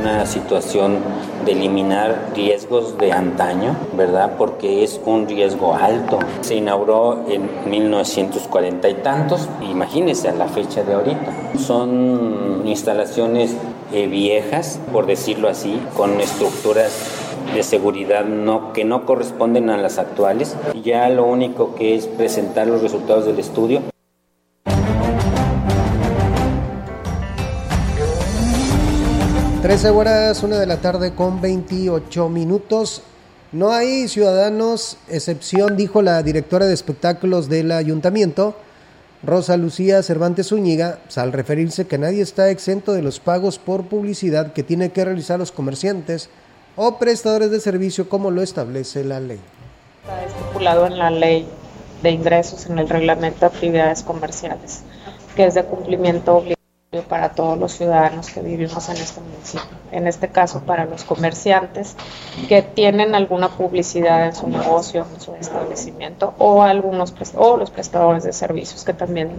una 0.00 0.26
situación 0.26 0.98
de 1.44 1.52
eliminar 1.52 2.30
riesgos 2.34 2.96
de 2.98 3.12
antaño, 3.12 3.76
¿verdad? 3.96 4.32
Porque 4.38 4.84
es 4.84 5.00
un 5.04 5.26
riesgo 5.26 5.74
alto. 5.74 6.18
Se 6.42 6.54
inauguró 6.54 7.24
en 7.28 7.48
1940 7.68 8.88
y 8.88 8.94
tantos, 8.94 9.48
imagínense 9.62 10.28
a 10.28 10.34
la 10.34 10.46
fecha 10.46 10.82
de 10.84 10.94
ahorita. 10.94 11.58
Son 11.58 12.62
instalaciones 12.64 13.56
eh, 13.92 14.06
viejas, 14.06 14.80
por 14.92 15.06
decirlo 15.06 15.48
así, 15.48 15.80
con 15.96 16.20
estructuras 16.20 16.92
de 17.54 17.62
seguridad 17.62 18.24
no, 18.24 18.72
que 18.72 18.84
no 18.84 19.06
corresponden 19.06 19.70
a 19.70 19.76
las 19.76 19.98
actuales. 19.98 20.56
Ya 20.82 21.08
lo 21.08 21.24
único 21.24 21.74
que 21.74 21.94
es 21.94 22.06
presentar 22.06 22.66
los 22.66 22.82
resultados 22.82 23.26
del 23.26 23.38
estudio 23.38 23.82
13 29.66 29.90
horas, 29.90 30.44
una 30.44 30.60
de 30.60 30.66
la 30.66 30.76
tarde 30.76 31.12
con 31.12 31.40
28 31.40 32.28
minutos. 32.28 33.02
No 33.50 33.72
hay 33.72 34.06
ciudadanos, 34.06 34.96
excepción, 35.08 35.76
dijo 35.76 36.02
la 36.02 36.22
directora 36.22 36.66
de 36.66 36.72
espectáculos 36.74 37.48
del 37.48 37.72
ayuntamiento, 37.72 38.54
Rosa 39.26 39.56
Lucía 39.56 40.04
Cervantes 40.04 40.50
Zúñiga, 40.50 41.00
al 41.16 41.32
referirse 41.32 41.88
que 41.88 41.98
nadie 41.98 42.22
está 42.22 42.48
exento 42.48 42.92
de 42.92 43.02
los 43.02 43.18
pagos 43.18 43.58
por 43.58 43.86
publicidad 43.86 44.52
que 44.52 44.62
tienen 44.62 44.92
que 44.92 45.04
realizar 45.04 45.36
los 45.36 45.50
comerciantes 45.50 46.30
o 46.76 46.98
prestadores 46.98 47.50
de 47.50 47.58
servicio 47.58 48.08
como 48.08 48.30
lo 48.30 48.40
establece 48.40 49.02
la 49.02 49.18
ley. 49.18 49.40
Está 50.04 50.24
estipulado 50.24 50.86
en 50.86 50.98
la 50.98 51.10
ley 51.10 51.48
de 52.04 52.10
ingresos 52.10 52.66
en 52.66 52.78
el 52.78 52.88
reglamento 52.88 53.40
de 53.40 53.46
actividades 53.46 54.04
comerciales, 54.04 54.82
que 55.34 55.46
es 55.46 55.54
de 55.54 55.64
cumplimiento 55.64 56.36
obligatorio 56.36 56.55
para 57.02 57.30
todos 57.30 57.58
los 57.58 57.72
ciudadanos 57.72 58.30
que 58.30 58.40
vivimos 58.40 58.88
en 58.88 58.96
este 58.96 59.20
municipio. 59.20 59.76
En 59.92 60.06
este 60.06 60.28
caso, 60.28 60.60
para 60.60 60.84
los 60.84 61.04
comerciantes 61.04 61.96
que 62.48 62.62
tienen 62.62 63.14
alguna 63.14 63.48
publicidad 63.48 64.26
en 64.26 64.34
su 64.34 64.48
negocio, 64.48 65.06
en 65.14 65.20
su 65.20 65.34
establecimiento, 65.34 66.34
o 66.38 66.62
algunos 66.62 67.14
o 67.34 67.56
los 67.56 67.70
prestadores 67.70 68.24
de 68.24 68.32
servicios 68.32 68.84
que 68.84 68.92
también 68.92 69.30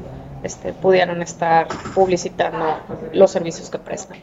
este, 0.44 0.74
pudieran 0.74 1.22
estar 1.22 1.68
publicitando 1.94 2.80
los 3.14 3.32
servicios 3.32 3.70
que 3.70 3.80
prestan. 3.80 4.18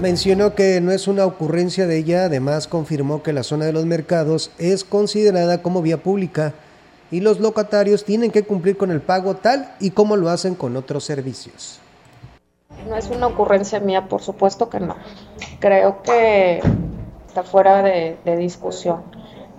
Mencionó 0.00 0.54
que 0.54 0.80
no 0.80 0.92
es 0.92 1.08
una 1.08 1.26
ocurrencia 1.26 1.86
de 1.86 1.98
ella, 1.98 2.24
además 2.24 2.66
confirmó 2.66 3.22
que 3.22 3.34
la 3.34 3.42
zona 3.42 3.66
de 3.66 3.72
los 3.74 3.84
mercados 3.84 4.50
es 4.58 4.82
considerada 4.82 5.60
como 5.60 5.82
vía 5.82 5.98
pública 5.98 6.54
y 7.10 7.20
los 7.20 7.40
locatarios 7.40 8.04
tienen 8.04 8.30
que 8.30 8.44
cumplir 8.44 8.76
con 8.76 8.90
el 8.90 9.00
pago 9.00 9.34
tal 9.34 9.74
y 9.80 9.90
como 9.90 10.16
lo 10.16 10.28
hacen 10.30 10.54
con 10.54 10.76
otros 10.76 11.04
servicios. 11.04 11.80
No 12.88 12.96
es 12.96 13.10
una 13.10 13.26
ocurrencia 13.26 13.80
mía, 13.80 14.08
por 14.08 14.22
supuesto 14.22 14.70
que 14.70 14.80
no. 14.80 14.96
Creo 15.58 16.02
que 16.02 16.62
está 17.26 17.42
fuera 17.42 17.82
de, 17.82 18.16
discusión 18.38 19.02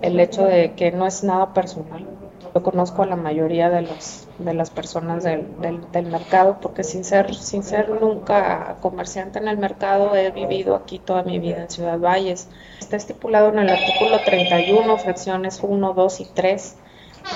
el 0.01 0.19
hecho 0.19 0.43
de 0.43 0.73
que 0.73 0.91
no 0.91 1.05
es 1.05 1.23
nada 1.23 1.53
personal. 1.53 2.07
Yo 2.53 2.63
conozco 2.63 3.03
a 3.03 3.05
la 3.05 3.15
mayoría 3.15 3.69
de, 3.69 3.83
los, 3.83 4.27
de 4.39 4.53
las 4.53 4.71
personas 4.71 5.23
del, 5.23 5.47
del, 5.61 6.05
mercado 6.07 6.57
porque 6.59 6.83
sin 6.83 7.05
ser, 7.05 7.33
sin 7.33 7.63
ser 7.63 7.89
nunca 8.01 8.75
comerciante 8.81 9.39
en 9.39 9.47
el 9.47 9.57
mercado 9.57 10.15
he 10.15 10.31
vivido 10.31 10.75
aquí 10.75 10.99
toda 10.99 11.23
mi 11.23 11.39
vida 11.39 11.61
en 11.61 11.69
Ciudad 11.69 11.99
Valles. 11.99 12.49
Está 12.79 12.97
estipulado 12.97 13.49
en 13.49 13.59
el 13.59 13.69
artículo 13.69 14.19
31, 14.25 14.97
fracciones 14.97 15.61
1, 15.63 15.93
2 15.93 16.19
y 16.19 16.25
3 16.33 16.75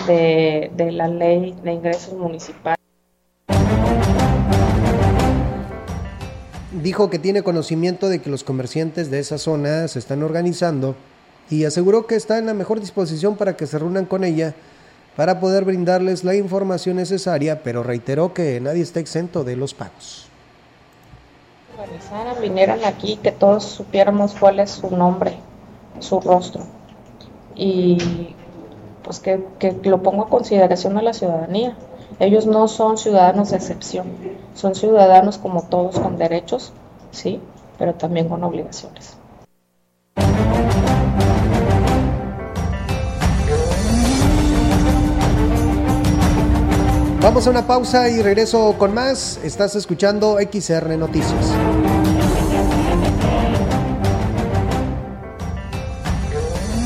de, 0.08 0.92
la 0.92 1.08
ley 1.08 1.56
de 1.64 1.74
ingresos 1.74 2.14
municipales. 2.14 2.78
Dijo 6.72 7.10
que 7.10 7.20
tiene 7.20 7.42
conocimiento 7.42 8.10
de 8.10 8.22
que 8.22 8.30
los 8.30 8.44
comerciantes 8.44 9.10
de 9.10 9.20
esa 9.20 9.38
zona 9.38 9.88
se 9.88 10.00
están 10.00 10.24
organizando 10.24 10.96
y 11.50 11.66
aseguró 11.66 12.06
que 12.06 12.16
está 12.16 12.38
en 12.38 12.46
la 12.46 12.54
mejor 12.54 12.80
disposición 12.80 13.38
para 13.38 13.56
que 13.56 13.66
se 13.66 13.80
reúnan 13.80 14.06
con 14.06 14.24
ella 14.24 14.56
para 15.16 15.40
poder 15.40 15.64
brindarles 15.64 16.24
la 16.24 16.36
información 16.36 16.98
necesaria, 16.98 17.64
pero 17.64 17.84
reiteró 17.84 18.34
que 18.34 18.60
nadie 18.60 18.82
está 18.82 19.00
exento 19.00 19.44
de 19.44 19.56
los 19.56 19.74
pagos. 19.74 20.28
Organizaran, 21.80 22.42
vinieran 22.42 22.84
aquí, 22.86 23.18
que 23.18 23.32
todos 23.32 23.64
supiéramos 23.64 24.34
cuál 24.34 24.60
es 24.60 24.72
su 24.72 24.96
nombre, 24.96 25.38
su 26.00 26.20
rostro 26.20 26.66
y 27.56 28.36
pues 29.06 29.20
que, 29.20 29.40
lo 29.84 30.02
pongo 30.02 30.24
a 30.24 30.30
consideración 30.30 30.98
a 30.98 31.02
la 31.04 31.14
ciudadanía. 31.14 31.78
Ellos 32.20 32.48
no 32.48 32.68
son 32.68 32.98
ciudadanos 32.98 33.52
de 33.52 33.58
excepción, 33.58 34.08
son 34.56 34.74
ciudadanos 34.74 35.38
como 35.38 35.64
todos 35.64 36.00
con 36.00 36.18
derechos, 36.18 36.74
sí, 37.12 37.40
pero 37.78 37.94
también 37.94 38.28
con 38.28 38.44
obligaciones. 38.44 39.18
Vamos 47.22 47.48
a 47.48 47.50
una 47.50 47.68
pausa 47.68 48.10
y 48.10 48.22
regreso 48.22 48.76
con 48.78 48.94
más. 48.94 49.40
Estás 49.44 49.76
escuchando 49.76 50.38
XR 50.40 50.98
Noticias. 50.98 52.05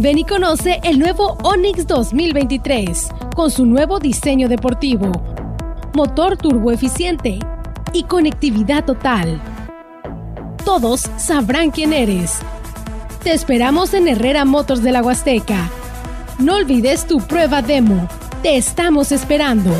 Ven 0.00 0.16
y 0.16 0.24
conoce 0.24 0.78
el 0.84 1.00
nuevo 1.00 1.36
Onix 1.42 1.84
2023 1.84 3.08
con 3.34 3.50
su 3.50 3.66
nuevo 3.66 3.98
diseño 3.98 4.48
deportivo, 4.48 5.10
motor 5.92 6.36
turbo 6.36 6.70
eficiente 6.70 7.40
y 7.92 8.04
conectividad 8.04 8.84
total. 8.84 9.42
Todos 10.64 11.00
sabrán 11.16 11.72
quién 11.72 11.92
eres. 11.92 12.38
Te 13.24 13.32
esperamos 13.32 13.92
en 13.92 14.06
Herrera 14.06 14.44
Motors 14.44 14.84
de 14.84 14.92
la 14.92 15.02
Huasteca. 15.02 15.68
No 16.38 16.54
olvides 16.54 17.08
tu 17.08 17.18
prueba 17.18 17.60
demo. 17.60 18.06
Te 18.44 18.56
estamos 18.56 19.10
esperando. 19.10 19.72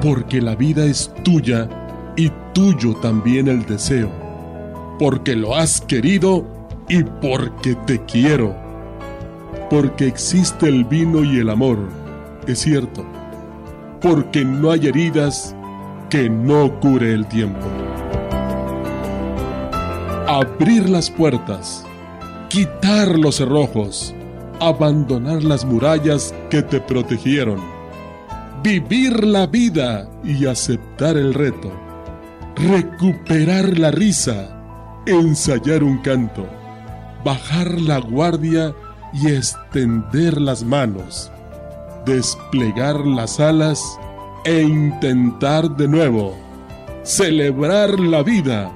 porque 0.00 0.40
la 0.40 0.54
vida 0.54 0.84
es 0.84 1.12
tuya 1.22 1.68
y 2.16 2.30
tuyo 2.54 2.94
también 2.96 3.48
el 3.48 3.64
deseo, 3.66 4.10
porque 4.98 5.36
lo 5.36 5.54
has 5.54 5.80
querido 5.80 6.44
y 6.88 7.04
porque 7.04 7.74
te 7.86 8.02
quiero, 8.06 8.56
porque 9.68 10.06
existe 10.06 10.68
el 10.68 10.84
vino 10.84 11.22
y 11.22 11.38
el 11.38 11.50
amor, 11.50 11.78
es 12.46 12.60
cierto, 12.60 13.04
porque 14.00 14.44
no 14.44 14.70
hay 14.70 14.86
heridas 14.86 15.54
que 16.08 16.30
no 16.30 16.80
cure 16.80 17.12
el 17.12 17.26
tiempo. 17.26 17.66
Abrir 20.26 20.88
las 20.88 21.10
puertas, 21.10 21.84
quitar 22.48 23.18
los 23.18 23.36
cerrojos, 23.36 24.14
abandonar 24.60 25.42
las 25.42 25.64
murallas 25.64 26.34
que 26.48 26.62
te 26.62 26.80
protegieron 26.80 27.79
vivir 28.62 29.24
la 29.24 29.46
vida 29.46 30.08
y 30.22 30.46
aceptar 30.46 31.16
el 31.16 31.32
reto, 31.32 31.72
recuperar 32.56 33.78
la 33.78 33.90
risa, 33.90 35.02
ensayar 35.06 35.82
un 35.82 35.98
canto, 35.98 36.46
bajar 37.24 37.80
la 37.80 37.98
guardia 37.98 38.74
y 39.12 39.28
extender 39.28 40.40
las 40.40 40.62
manos, 40.62 41.32
desplegar 42.04 43.06
las 43.06 43.40
alas 43.40 43.82
e 44.44 44.60
intentar 44.62 45.70
de 45.76 45.88
nuevo, 45.88 46.36
celebrar 47.02 47.98
la 47.98 48.22
vida 48.22 48.70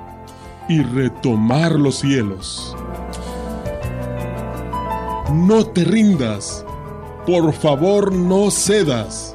y 0.68 0.82
retomar 0.82 1.72
los 1.72 1.96
cielos. 1.96 2.74
No 5.32 5.66
te 5.66 5.84
rindas 5.84 6.64
Por 7.26 7.54
favor 7.54 8.12
no 8.12 8.50
cedas, 8.50 9.34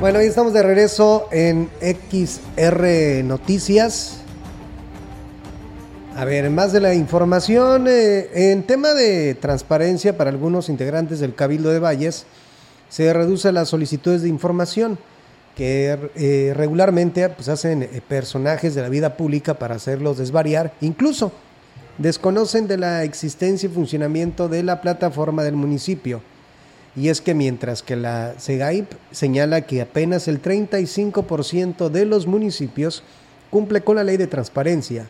Bueno, 0.00 0.20
hoy 0.20 0.24
estamos 0.24 0.54
de 0.54 0.62
regreso 0.62 1.28
en 1.30 1.68
XR 1.82 3.22
Noticias. 3.22 4.22
A 6.16 6.24
ver, 6.24 6.48
más 6.48 6.72
de 6.72 6.80
la 6.80 6.94
información, 6.94 7.84
eh, 7.86 8.30
en 8.50 8.62
tema 8.62 8.94
de 8.94 9.34
transparencia 9.34 10.16
para 10.16 10.30
algunos 10.30 10.70
integrantes 10.70 11.20
del 11.20 11.34
Cabildo 11.34 11.68
de 11.68 11.80
Valles, 11.80 12.24
se 12.88 13.12
reduce 13.12 13.52
las 13.52 13.68
solicitudes 13.68 14.22
de 14.22 14.30
información 14.30 14.98
que 15.54 15.98
eh, 16.14 16.54
regularmente 16.56 17.28
pues, 17.28 17.50
hacen 17.50 17.82
eh, 17.82 18.00
personajes 18.08 18.74
de 18.74 18.80
la 18.80 18.88
vida 18.88 19.18
pública 19.18 19.58
para 19.58 19.74
hacerlos 19.74 20.16
desvariar, 20.16 20.72
incluso 20.80 21.30
desconocen 21.98 22.68
de 22.68 22.78
la 22.78 23.04
existencia 23.04 23.66
y 23.66 23.70
funcionamiento 23.70 24.48
de 24.48 24.62
la 24.62 24.80
plataforma 24.80 25.42
del 25.44 25.56
municipio. 25.56 26.22
Y 26.96 27.08
es 27.08 27.20
que 27.20 27.34
mientras 27.34 27.82
que 27.82 27.96
la 27.96 28.34
SEGAIP 28.38 28.92
señala 29.12 29.62
que 29.62 29.80
apenas 29.80 30.26
el 30.28 30.42
35% 30.42 31.88
de 31.88 32.04
los 32.04 32.26
municipios 32.26 33.02
cumple 33.50 33.82
con 33.82 33.96
la 33.96 34.04
ley 34.04 34.16
de 34.16 34.26
transparencia, 34.26 35.08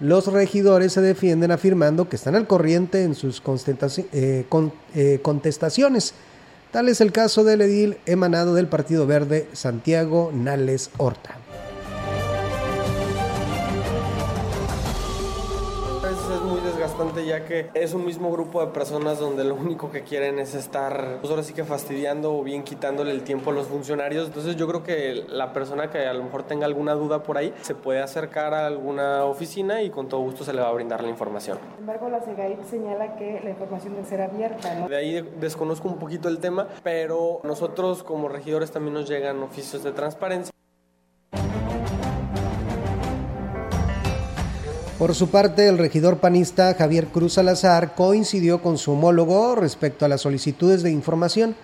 los 0.00 0.26
regidores 0.26 0.92
se 0.92 1.00
defienden 1.00 1.52
afirmando 1.52 2.08
que 2.08 2.16
están 2.16 2.34
al 2.34 2.46
corriente 2.46 3.04
en 3.04 3.14
sus 3.14 3.40
eh, 4.12 4.44
eh, 4.94 5.18
contestaciones. 5.22 6.14
Tal 6.72 6.88
es 6.88 7.00
el 7.00 7.12
caso 7.12 7.44
del 7.44 7.60
edil 7.60 7.98
emanado 8.06 8.54
del 8.54 8.66
Partido 8.66 9.06
Verde, 9.06 9.46
Santiago 9.52 10.32
Nales 10.34 10.90
Horta. 10.96 11.41
Bastante 17.02 17.26
ya 17.26 17.44
que 17.44 17.68
es 17.74 17.94
un 17.94 18.04
mismo 18.04 18.30
grupo 18.30 18.64
de 18.64 18.72
personas 18.72 19.18
donde 19.18 19.42
lo 19.42 19.56
único 19.56 19.90
que 19.90 20.02
quieren 20.02 20.38
es 20.38 20.54
estar, 20.54 21.18
pues 21.20 21.30
ahora 21.30 21.42
sí 21.42 21.52
que 21.52 21.64
fastidiando 21.64 22.36
o 22.36 22.44
bien 22.44 22.62
quitándole 22.62 23.10
el 23.10 23.22
tiempo 23.24 23.50
a 23.50 23.52
los 23.52 23.66
funcionarios. 23.66 24.28
Entonces 24.28 24.54
yo 24.56 24.68
creo 24.68 24.84
que 24.84 25.24
la 25.28 25.52
persona 25.52 25.90
que 25.90 26.06
a 26.06 26.14
lo 26.14 26.22
mejor 26.22 26.44
tenga 26.44 26.66
alguna 26.66 26.94
duda 26.94 27.24
por 27.24 27.38
ahí 27.38 27.52
se 27.62 27.74
puede 27.74 28.00
acercar 28.00 28.54
a 28.54 28.66
alguna 28.66 29.24
oficina 29.24 29.82
y 29.82 29.90
con 29.90 30.08
todo 30.08 30.20
gusto 30.20 30.44
se 30.44 30.52
le 30.52 30.60
va 30.60 30.68
a 30.68 30.72
brindar 30.72 31.02
la 31.02 31.08
información. 31.08 31.58
Sin 31.72 31.80
embargo, 31.80 32.08
la 32.08 32.20
SEGAIP 32.20 32.62
señala 32.64 33.16
que 33.16 33.40
la 33.42 33.50
información 33.50 33.94
debe 33.94 34.06
ser 34.06 34.22
abierta. 34.22 34.86
De 34.86 34.96
ahí 34.96 35.28
desconozco 35.40 35.88
un 35.88 35.98
poquito 35.98 36.28
el 36.28 36.38
tema, 36.38 36.68
pero 36.84 37.40
nosotros 37.42 38.04
como 38.04 38.28
regidores 38.28 38.70
también 38.70 38.94
nos 38.94 39.08
llegan 39.08 39.42
oficios 39.42 39.82
de 39.82 39.90
transparencia. 39.90 40.52
Por 45.02 45.16
su 45.16 45.30
parte, 45.30 45.66
el 45.66 45.78
regidor 45.78 46.18
panista 46.18 46.74
Javier 46.74 47.08
Cruz 47.08 47.32
Salazar 47.32 47.96
coincidió 47.96 48.62
con 48.62 48.78
su 48.78 48.92
homólogo 48.92 49.56
respecto 49.56 50.04
a 50.04 50.08
las 50.08 50.20
solicitudes 50.20 50.84
de 50.84 50.92
información. 50.92 51.56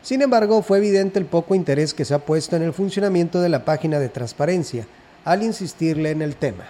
Sin 0.00 0.22
embargo, 0.22 0.62
fue 0.62 0.78
evidente 0.78 1.18
el 1.18 1.26
poco 1.26 1.56
interés 1.56 1.92
que 1.92 2.04
se 2.04 2.14
ha 2.14 2.20
puesto 2.20 2.54
en 2.54 2.62
el 2.62 2.72
funcionamiento 2.72 3.40
de 3.40 3.48
la 3.48 3.64
página 3.64 3.98
de 3.98 4.10
transparencia, 4.10 4.86
al 5.24 5.42
insistirle 5.42 6.12
en 6.12 6.22
el 6.22 6.36
tema 6.36 6.66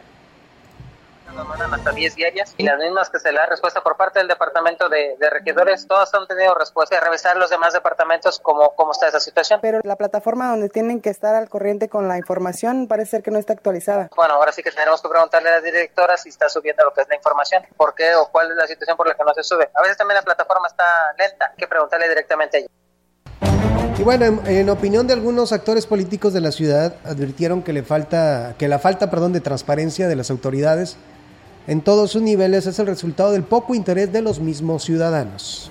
mandan 1.42 1.74
hasta 1.74 1.90
10 1.90 2.14
diarias 2.14 2.54
y 2.56 2.62
las 2.62 2.78
mismas 2.78 3.10
que 3.10 3.18
se 3.18 3.32
le 3.32 3.38
da 3.38 3.46
respuesta 3.46 3.82
por 3.82 3.96
parte 3.96 4.20
del 4.20 4.28
departamento 4.28 4.88
de, 4.88 5.16
regidores, 5.30 5.86
todas 5.88 6.14
han 6.14 6.26
tenido 6.26 6.54
respuesta. 6.54 7.00
Revisar 7.00 7.36
los 7.36 7.50
demás 7.50 7.72
departamentos 7.72 8.38
cómo, 8.38 8.74
cómo 8.76 8.92
está 8.92 9.08
esa 9.08 9.18
situación. 9.18 9.58
Pero 9.62 9.80
la 9.82 9.96
plataforma 9.96 10.50
donde 10.50 10.68
tienen 10.68 11.00
que 11.00 11.10
estar 11.10 11.34
al 11.34 11.48
corriente 11.48 11.88
con 11.88 12.06
la 12.08 12.18
información 12.18 12.86
parece 12.86 13.12
ser 13.12 13.22
que 13.22 13.30
no 13.30 13.38
está 13.38 13.54
actualizada. 13.54 14.08
Bueno, 14.14 14.34
ahora 14.34 14.52
sí 14.52 14.62
que 14.62 14.70
tenemos 14.70 15.02
que 15.02 15.08
preguntarle 15.08 15.48
a 15.48 15.52
la 15.56 15.60
directora 15.60 16.16
si 16.16 16.28
está 16.28 16.48
subiendo 16.48 16.84
lo 16.84 16.92
que 16.92 17.00
es 17.00 17.08
la 17.08 17.16
información, 17.16 17.64
por 17.76 17.94
qué 17.94 18.14
o 18.14 18.28
cuál 18.30 18.50
es 18.50 18.56
la 18.56 18.66
situación 18.66 18.96
por 18.96 19.08
la 19.08 19.14
que 19.14 19.24
no 19.24 19.34
se 19.34 19.42
sube. 19.42 19.70
A 19.74 19.82
veces 19.82 19.96
también 19.96 20.16
la 20.16 20.22
plataforma 20.22 20.68
está 20.68 20.84
lenta, 21.18 21.48
hay 21.50 21.56
que 21.56 21.66
preguntarle 21.66 22.08
directamente 22.08 22.58
a 22.58 22.60
ella. 22.60 22.68
Y 23.96 24.02
bueno, 24.02 24.24
en, 24.24 24.46
en, 24.46 24.70
opinión 24.70 25.06
de 25.06 25.12
algunos 25.12 25.52
actores 25.52 25.86
políticos 25.86 26.32
de 26.32 26.40
la 26.40 26.50
ciudad, 26.50 26.94
advirtieron 27.04 27.62
que 27.62 27.72
le 27.72 27.84
falta, 27.84 28.54
que 28.58 28.66
la 28.66 28.80
falta, 28.80 29.08
perdón, 29.08 29.32
de 29.32 29.40
transparencia 29.40 30.08
de 30.08 30.16
las 30.16 30.30
autoridades 30.30 30.96
en 31.66 31.80
todos 31.80 32.10
sus 32.10 32.22
niveles 32.22 32.66
es 32.66 32.78
el 32.78 32.86
resultado 32.86 33.32
del 33.32 33.42
poco 33.42 33.74
interés 33.74 34.12
de 34.12 34.22
los 34.22 34.40
mismos 34.40 34.84
ciudadanos. 34.84 35.70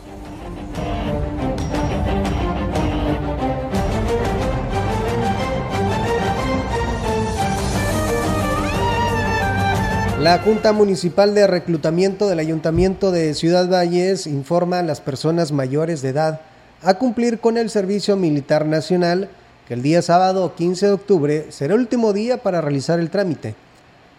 La 10.19 10.39
Junta 10.39 10.71
Municipal 10.71 11.35
de 11.35 11.47
Reclutamiento 11.47 12.29
del 12.29 12.39
Ayuntamiento 12.39 13.11
de 13.11 13.33
Ciudad 13.33 13.69
Valles 13.69 14.25
informa 14.25 14.79
a 14.79 14.83
las 14.83 15.01
personas 15.01 15.51
mayores 15.51 16.01
de 16.01 16.09
edad 16.09 16.39
a 16.81 16.93
cumplir 16.93 17.39
con 17.39 17.57
el 17.57 17.69
Servicio 17.69 18.15
Militar 18.15 18.65
Nacional 18.65 19.29
que 19.67 19.73
el 19.73 19.81
día 19.81 20.01
sábado 20.01 20.55
15 20.55 20.85
de 20.87 20.91
octubre 20.93 21.45
será 21.49 21.73
el 21.73 21.81
último 21.81 22.13
día 22.13 22.37
para 22.41 22.61
realizar 22.61 23.01
el 23.01 23.09
trámite. 23.09 23.55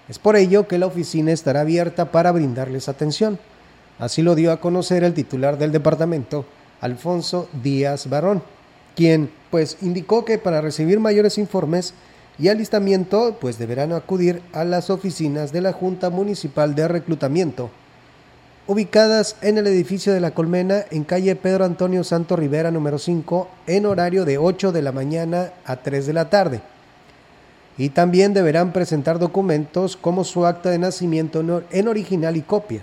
Es 0.09 0.19
por 0.19 0.37
ello 0.37 0.69
que 0.69 0.79
la 0.79 0.87
oficina 0.87 1.33
estará 1.33 1.63
abierta 1.63 2.13
para 2.13 2.31
brindarles 2.31 2.89
atención. 2.89 3.39
Así 3.99 4.21
lo 4.23 4.35
dio 4.35 4.53
a 4.53 4.61
conocer 4.61 5.03
el 5.03 5.15
titular 5.15 5.57
del 5.57 5.73
departamento, 5.73 6.45
Alfonso 6.81 7.49
Díaz 7.63 8.09
Barón, 8.11 8.43
quien 8.97 9.31
pues 9.51 9.79
indicó 9.81 10.25
que 10.25 10.37
para 10.37 10.61
recibir 10.61 11.01
mayores 11.01 11.39
informes 11.39 11.95
y 12.39 12.49
alistamiento 12.49 13.39
pues 13.41 13.59
deberán 13.59 13.93
acudir 13.93 14.43
a 14.53 14.65
las 14.65 14.91
oficinas 14.91 15.53
de 15.53 15.63
la 15.63 15.73
Junta 15.73 16.11
Municipal 16.11 16.75
de 16.75 16.89
Reclutamiento, 16.89 17.71
ubicadas 18.67 19.37
en 19.41 19.57
el 19.57 19.67
edificio 19.69 20.13
de 20.13 20.21
La 20.21 20.33
Colmena 20.33 20.85
en 20.91 21.05
calle 21.05 21.37
Pedro 21.37 21.65
Antonio 21.65 22.05
Santo 22.05 22.37
Rivera 22.37 22.71
número 22.71 22.99
5 22.99 23.49
en 23.69 23.87
horario 23.87 24.25
de 24.27 24.37
8 24.37 24.73
de 24.73 24.83
la 24.83 24.93
mañana 24.93 25.53
a 25.65 25.77
3 25.77 26.07
de 26.07 26.13
la 26.13 26.29
tarde 26.29 26.74
y 27.77 27.89
también 27.91 28.35
deberán 28.35 28.73
presentar 28.73 29.19
documentos 29.19 29.97
como 29.97 30.25
su 30.25 30.47
acta 30.47 30.71
de 30.71 30.79
nacimiento 30.79 31.63
en 31.71 31.89
original 31.89 32.37
y 32.37 32.43
copia, 32.43 32.83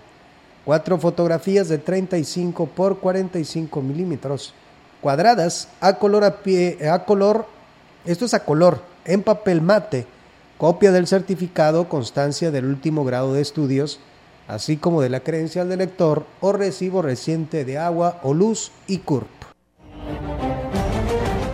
cuatro 0.65 0.97
fotografías 0.97 1.69
de 1.69 1.77
35 1.77 2.65
por 2.67 2.99
45 2.99 3.81
milímetros 3.81 4.53
cuadradas 4.99 5.67
a 5.79 5.93
color, 5.93 6.23
a, 6.23 6.37
pie, 6.37 6.77
a 6.89 7.05
color, 7.05 7.45
esto 8.05 8.25
es 8.25 8.33
a 8.33 8.43
color, 8.43 8.81
en 9.05 9.23
papel 9.23 9.61
mate, 9.61 10.05
copia 10.57 10.91
del 10.91 11.07
certificado, 11.07 11.89
constancia 11.89 12.51
del 12.51 12.65
último 12.65 13.03
grado 13.03 13.33
de 13.33 13.41
estudios, 13.41 13.99
así 14.47 14.77
como 14.77 15.01
de 15.01 15.09
la 15.09 15.21
credencial 15.21 15.69
del 15.69 15.79
lector 15.79 16.25
o 16.41 16.51
recibo 16.51 17.01
reciente 17.01 17.65
de 17.65 17.77
agua 17.77 18.19
o 18.23 18.33
luz 18.33 18.71
y 18.87 18.99
CURP. 18.99 19.40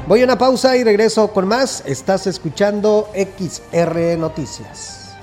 Voy 0.08 0.22
a 0.22 0.24
una 0.24 0.38
pausa 0.38 0.78
y 0.78 0.86
regreso 0.86 1.34
con 1.34 1.49
más. 1.49 1.84
Estás 1.86 2.28
escuchando 2.28 3.10
XR 3.14 4.18
Noticias. 4.18 5.18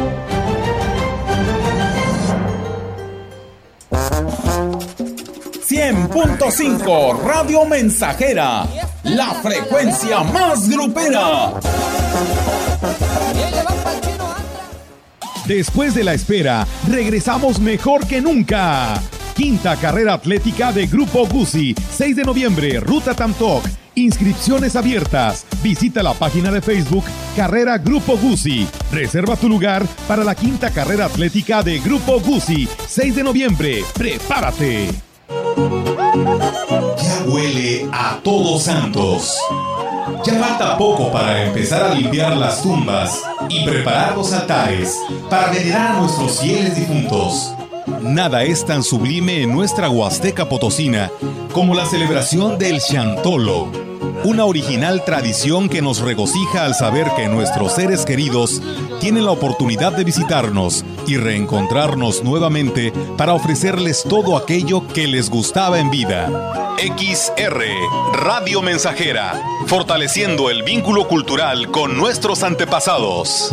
100.5 5.66 7.22
Radio 7.24 7.64
Mensajera, 7.64 8.66
la 9.02 9.30
frecuencia 9.42 10.22
más 10.22 10.68
grupera. 10.68 11.54
Después 15.46 15.94
de 15.94 16.04
la 16.04 16.14
espera, 16.14 16.66
regresamos 16.88 17.60
mejor 17.60 18.06
que 18.06 18.20
nunca. 18.20 19.00
Quinta 19.34 19.76
carrera 19.76 20.12
atlética 20.12 20.70
de 20.70 20.86
Grupo 20.86 21.26
Guzzi, 21.26 21.74
6 21.74 22.16
de 22.16 22.24
noviembre, 22.24 22.78
Ruta 22.78 23.14
Tamtoc. 23.14 23.64
Inscripciones 23.96 24.74
abiertas. 24.74 25.46
Visita 25.62 26.02
la 26.02 26.14
página 26.14 26.50
de 26.50 26.60
Facebook 26.60 27.04
Carrera 27.36 27.78
Grupo 27.78 28.16
Guzzi. 28.16 28.66
Reserva 28.90 29.36
tu 29.36 29.48
lugar 29.48 29.86
para 30.08 30.24
la 30.24 30.34
quinta 30.34 30.70
carrera 30.70 31.06
atlética 31.06 31.62
de 31.62 31.78
Grupo 31.78 32.18
Guzzi, 32.20 32.68
6 32.88 33.16
de 33.16 33.22
noviembre. 33.22 33.84
¡Prepárate! 33.94 34.88
Ya 35.26 37.24
huele 37.26 37.88
a 37.92 38.18
todos 38.22 38.64
santos. 38.64 39.38
Ya 40.26 40.34
falta 40.34 40.76
poco 40.76 41.12
para 41.12 41.44
empezar 41.44 41.84
a 41.84 41.94
limpiar 41.94 42.36
las 42.36 42.62
tumbas 42.62 43.22
y 43.48 43.64
preparar 43.64 44.16
los 44.16 44.32
altares 44.32 44.98
para 45.30 45.52
venerar 45.52 45.96
a 45.96 46.00
nuestros 46.00 46.40
fieles 46.40 46.76
difuntos. 46.76 47.54
Nada 47.86 48.44
es 48.44 48.64
tan 48.64 48.82
sublime 48.82 49.42
en 49.42 49.52
nuestra 49.52 49.90
Huasteca 49.90 50.48
Potosina 50.48 51.10
como 51.52 51.74
la 51.74 51.86
celebración 51.86 52.58
del 52.58 52.80
Chantolo, 52.80 53.70
una 54.24 54.44
original 54.44 55.04
tradición 55.04 55.68
que 55.68 55.82
nos 55.82 56.00
regocija 56.00 56.64
al 56.64 56.74
saber 56.74 57.10
que 57.16 57.28
nuestros 57.28 57.74
seres 57.74 58.04
queridos 58.04 58.62
tienen 59.00 59.24
la 59.26 59.32
oportunidad 59.32 59.92
de 59.92 60.04
visitarnos 60.04 60.84
y 61.06 61.16
reencontrarnos 61.16 62.24
nuevamente 62.24 62.92
para 63.16 63.34
ofrecerles 63.34 64.02
todo 64.08 64.36
aquello 64.36 64.86
que 64.88 65.06
les 65.06 65.28
gustaba 65.28 65.78
en 65.78 65.90
vida. 65.90 66.74
XR, 66.78 67.62
Radio 68.14 68.62
Mensajera, 68.62 69.40
fortaleciendo 69.66 70.50
el 70.50 70.62
vínculo 70.62 71.06
cultural 71.06 71.70
con 71.70 71.96
nuestros 71.96 72.42
antepasados. 72.42 73.52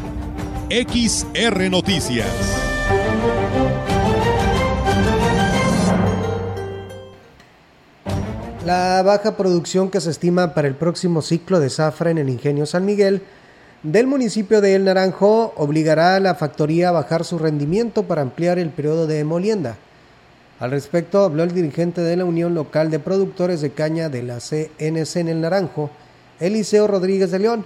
XR 0.71 1.69
Noticias. 1.69 2.25
La 8.65 9.03
baja 9.03 9.35
producción 9.35 9.91
que 9.91 9.99
se 9.99 10.11
estima 10.11 10.53
para 10.53 10.69
el 10.69 10.75
próximo 10.75 11.21
ciclo 11.21 11.59
de 11.59 11.69
zafra 11.69 12.11
en 12.11 12.19
el 12.19 12.29
ingenio 12.29 12.65
San 12.65 12.85
Miguel 12.85 13.21
del 13.83 14.07
municipio 14.07 14.61
de 14.61 14.75
El 14.75 14.85
Naranjo 14.85 15.53
obligará 15.57 16.15
a 16.15 16.21
la 16.21 16.35
factoría 16.35 16.87
a 16.87 16.93
bajar 16.93 17.25
su 17.25 17.37
rendimiento 17.37 18.03
para 18.03 18.21
ampliar 18.21 18.57
el 18.57 18.69
periodo 18.69 19.07
de 19.07 19.25
molienda. 19.25 19.75
Al 20.61 20.71
respecto, 20.71 21.25
habló 21.25 21.43
el 21.43 21.53
dirigente 21.53 21.99
de 21.99 22.15
la 22.15 22.23
Unión 22.23 22.55
Local 22.55 22.89
de 22.89 22.99
Productores 22.99 23.59
de 23.59 23.71
Caña 23.71 24.07
de 24.07 24.23
la 24.23 24.37
CNC 24.37 25.17
en 25.17 25.27
El 25.27 25.41
Naranjo, 25.41 25.89
Eliseo 26.39 26.87
Rodríguez 26.87 27.29
de 27.29 27.39
León 27.39 27.65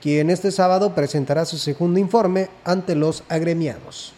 quien 0.00 0.30
este 0.30 0.50
sábado 0.50 0.94
presentará 0.94 1.44
su 1.44 1.56
segundo 1.56 1.98
informe 1.98 2.48
ante 2.64 2.94
los 2.94 3.24
agremiados. 3.28 4.14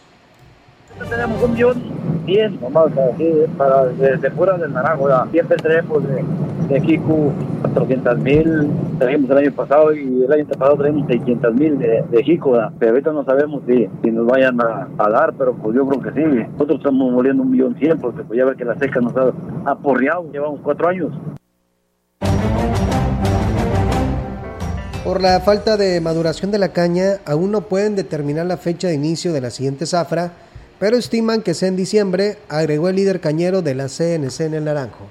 Tenemos 1.09 1.41
un 1.41 1.53
millón 1.53 1.83
bien, 2.25 2.59
nomás 2.61 2.91
así, 2.97 3.33
para 3.57 3.85
de, 3.85 4.31
fuera 4.31 4.57
del 4.57 4.73
naranjo, 4.73 5.09
siempre 5.31 5.57
tenemos 5.57 6.03
de, 6.07 6.23
de 6.69 6.81
Jicu 6.81 7.31
400 7.73 8.19
mil, 8.19 8.69
trajimos 8.99 9.29
el 9.31 9.37
año 9.37 9.51
pasado 9.51 9.93
y 9.93 10.23
el 10.23 10.31
año 10.31 10.45
pasado 10.45 10.77
traemos 10.77 11.07
600 11.07 11.53
mil 11.55 11.79
de, 11.79 12.03
de 12.09 12.23
Jico, 12.23 12.57
pero 12.77 12.91
ahorita 12.91 13.11
no 13.11 13.25
sabemos 13.25 13.63
si, 13.67 13.89
si 14.03 14.11
nos 14.11 14.27
vayan 14.27 14.59
a, 14.61 14.87
a, 14.97 15.09
dar, 15.09 15.33
pero 15.33 15.53
pues 15.53 15.75
yo 15.75 15.87
creo 15.87 16.01
que 16.01 16.11
sí. 16.11 16.47
Nosotros 16.53 16.77
estamos 16.77 17.11
moliendo 17.11 17.43
un 17.43 17.51
millón 17.51 17.75
cien 17.79 17.97
porque 17.99 18.23
pues 18.23 18.37
ya 18.37 18.45
ve 18.45 18.55
que 18.55 18.65
la 18.65 18.77
seca 18.77 18.99
nos 19.01 19.13
ha 19.15 19.31
aporreado, 19.65 20.31
llevamos 20.31 20.59
cuatro 20.63 20.87
años. 20.87 21.11
Por 25.03 25.21
la 25.21 25.41
falta 25.41 25.75
de 25.75 25.99
maduración 25.99 26.49
de 26.51 26.59
la 26.59 26.71
caña, 26.71 27.19
aún 27.25 27.51
no 27.51 27.67
pueden 27.67 27.97
determinar 27.97 28.45
la 28.45 28.55
fecha 28.55 28.87
de 28.87 28.93
inicio 28.93 29.33
de 29.33 29.41
la 29.41 29.51
siguiente 29.51 29.85
zafra, 29.85 30.31
pero 30.79 30.95
estiman 30.95 31.41
que 31.41 31.53
sea 31.53 31.67
en 31.67 31.75
diciembre, 31.75 32.37
agregó 32.47 32.87
el 32.87 32.95
líder 32.95 33.19
cañero 33.19 33.61
de 33.61 33.75
la 33.75 33.89
CNC 33.89 34.39
en 34.39 34.53
el 34.53 34.63
Naranjo. 34.63 35.09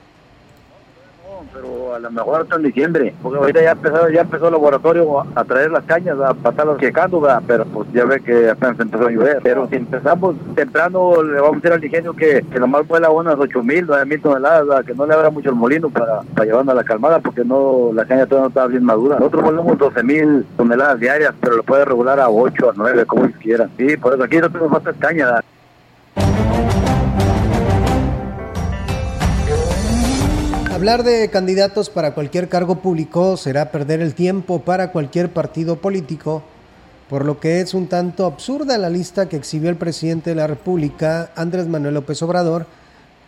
Pero 1.52 1.94
a 1.94 1.98
lo 1.98 2.10
mejor 2.10 2.40
hasta 2.40 2.56
en 2.56 2.62
diciembre, 2.62 3.14
porque 3.22 3.38
ahorita 3.38 3.62
ya 3.62 3.72
empezó, 3.72 4.08
ya 4.08 4.22
empezó 4.22 4.46
el 4.46 4.52
laboratorio 4.52 5.20
a 5.34 5.44
traer 5.44 5.70
las 5.70 5.84
cañas, 5.84 6.18
a 6.18 6.34
pasarlas 6.34 6.78
quecando, 6.78 7.22
pero 7.46 7.64
pues 7.66 7.88
ya 7.92 8.04
ve 8.04 8.20
que 8.20 8.50
apenas 8.50 8.80
empezó 8.80 9.06
a 9.06 9.10
llover. 9.10 9.40
Pero 9.42 9.68
si 9.68 9.76
empezamos 9.76 10.36
temprano, 10.54 11.22
le 11.22 11.40
vamos 11.40 11.52
a 11.52 11.56
decir 11.56 11.72
al 11.72 11.84
ingenio 11.84 12.14
que, 12.14 12.42
que 12.50 12.58
nomás 12.58 12.86
vuela 12.86 13.10
unas 13.10 13.36
8 13.38 13.62
mil, 13.62 13.84
9 13.86 14.06
mil 14.06 14.22
toneladas, 14.22 14.84
que 14.86 14.94
no 14.94 15.06
le 15.06 15.14
abra 15.14 15.30
mucho 15.30 15.50
el 15.50 15.56
molino 15.56 15.90
para, 15.90 16.22
para 16.22 16.46
llevarnos 16.46 16.72
a 16.72 16.76
la 16.76 16.84
calmada, 16.84 17.20
porque 17.20 17.44
no 17.44 17.90
la 17.92 18.04
caña 18.06 18.26
todavía 18.26 18.44
no 18.44 18.48
está 18.48 18.66
bien 18.66 18.84
madura. 18.84 19.16
Nosotros 19.16 19.44
volvemos 19.44 19.78
12 19.78 20.02
mil 20.02 20.46
toneladas 20.56 21.00
diarias, 21.00 21.34
pero 21.40 21.56
lo 21.56 21.62
puede 21.62 21.84
regular 21.84 22.18
a 22.18 22.28
8, 22.28 22.70
a 22.70 22.72
9, 22.76 23.04
como 23.06 23.30
quiera. 23.32 23.68
Sí, 23.76 23.96
por 23.96 24.14
eso 24.14 24.24
aquí 24.24 24.38
no 24.38 24.50
tenemos 24.50 24.70
falta 24.70 24.92
caña. 24.98 25.40
Hablar 30.82 31.04
de 31.04 31.30
candidatos 31.30 31.90
para 31.90 32.12
cualquier 32.12 32.48
cargo 32.48 32.80
público 32.80 33.36
será 33.36 33.70
perder 33.70 34.00
el 34.00 34.16
tiempo 34.16 34.62
para 34.62 34.90
cualquier 34.90 35.32
partido 35.32 35.76
político, 35.76 36.42
por 37.08 37.24
lo 37.24 37.38
que 37.38 37.60
es 37.60 37.72
un 37.72 37.86
tanto 37.86 38.26
absurda 38.26 38.76
la 38.78 38.90
lista 38.90 39.28
que 39.28 39.36
exhibió 39.36 39.70
el 39.70 39.76
presidente 39.76 40.30
de 40.30 40.34
la 40.34 40.48
República, 40.48 41.30
Andrés 41.36 41.68
Manuel 41.68 41.94
López 41.94 42.20
Obrador, 42.22 42.66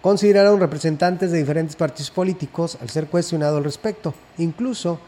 consideraron 0.03 0.59
representantes 0.59 1.31
de 1.31 1.39
diferentes 1.39 1.77
partidos 1.77 2.11
políticos 2.11 2.77
al 2.83 2.91
ser 2.91 3.07
cuestionado 3.07 3.59
al 3.59 3.65
respecto. 3.65 4.15
Incluso, 4.37 4.99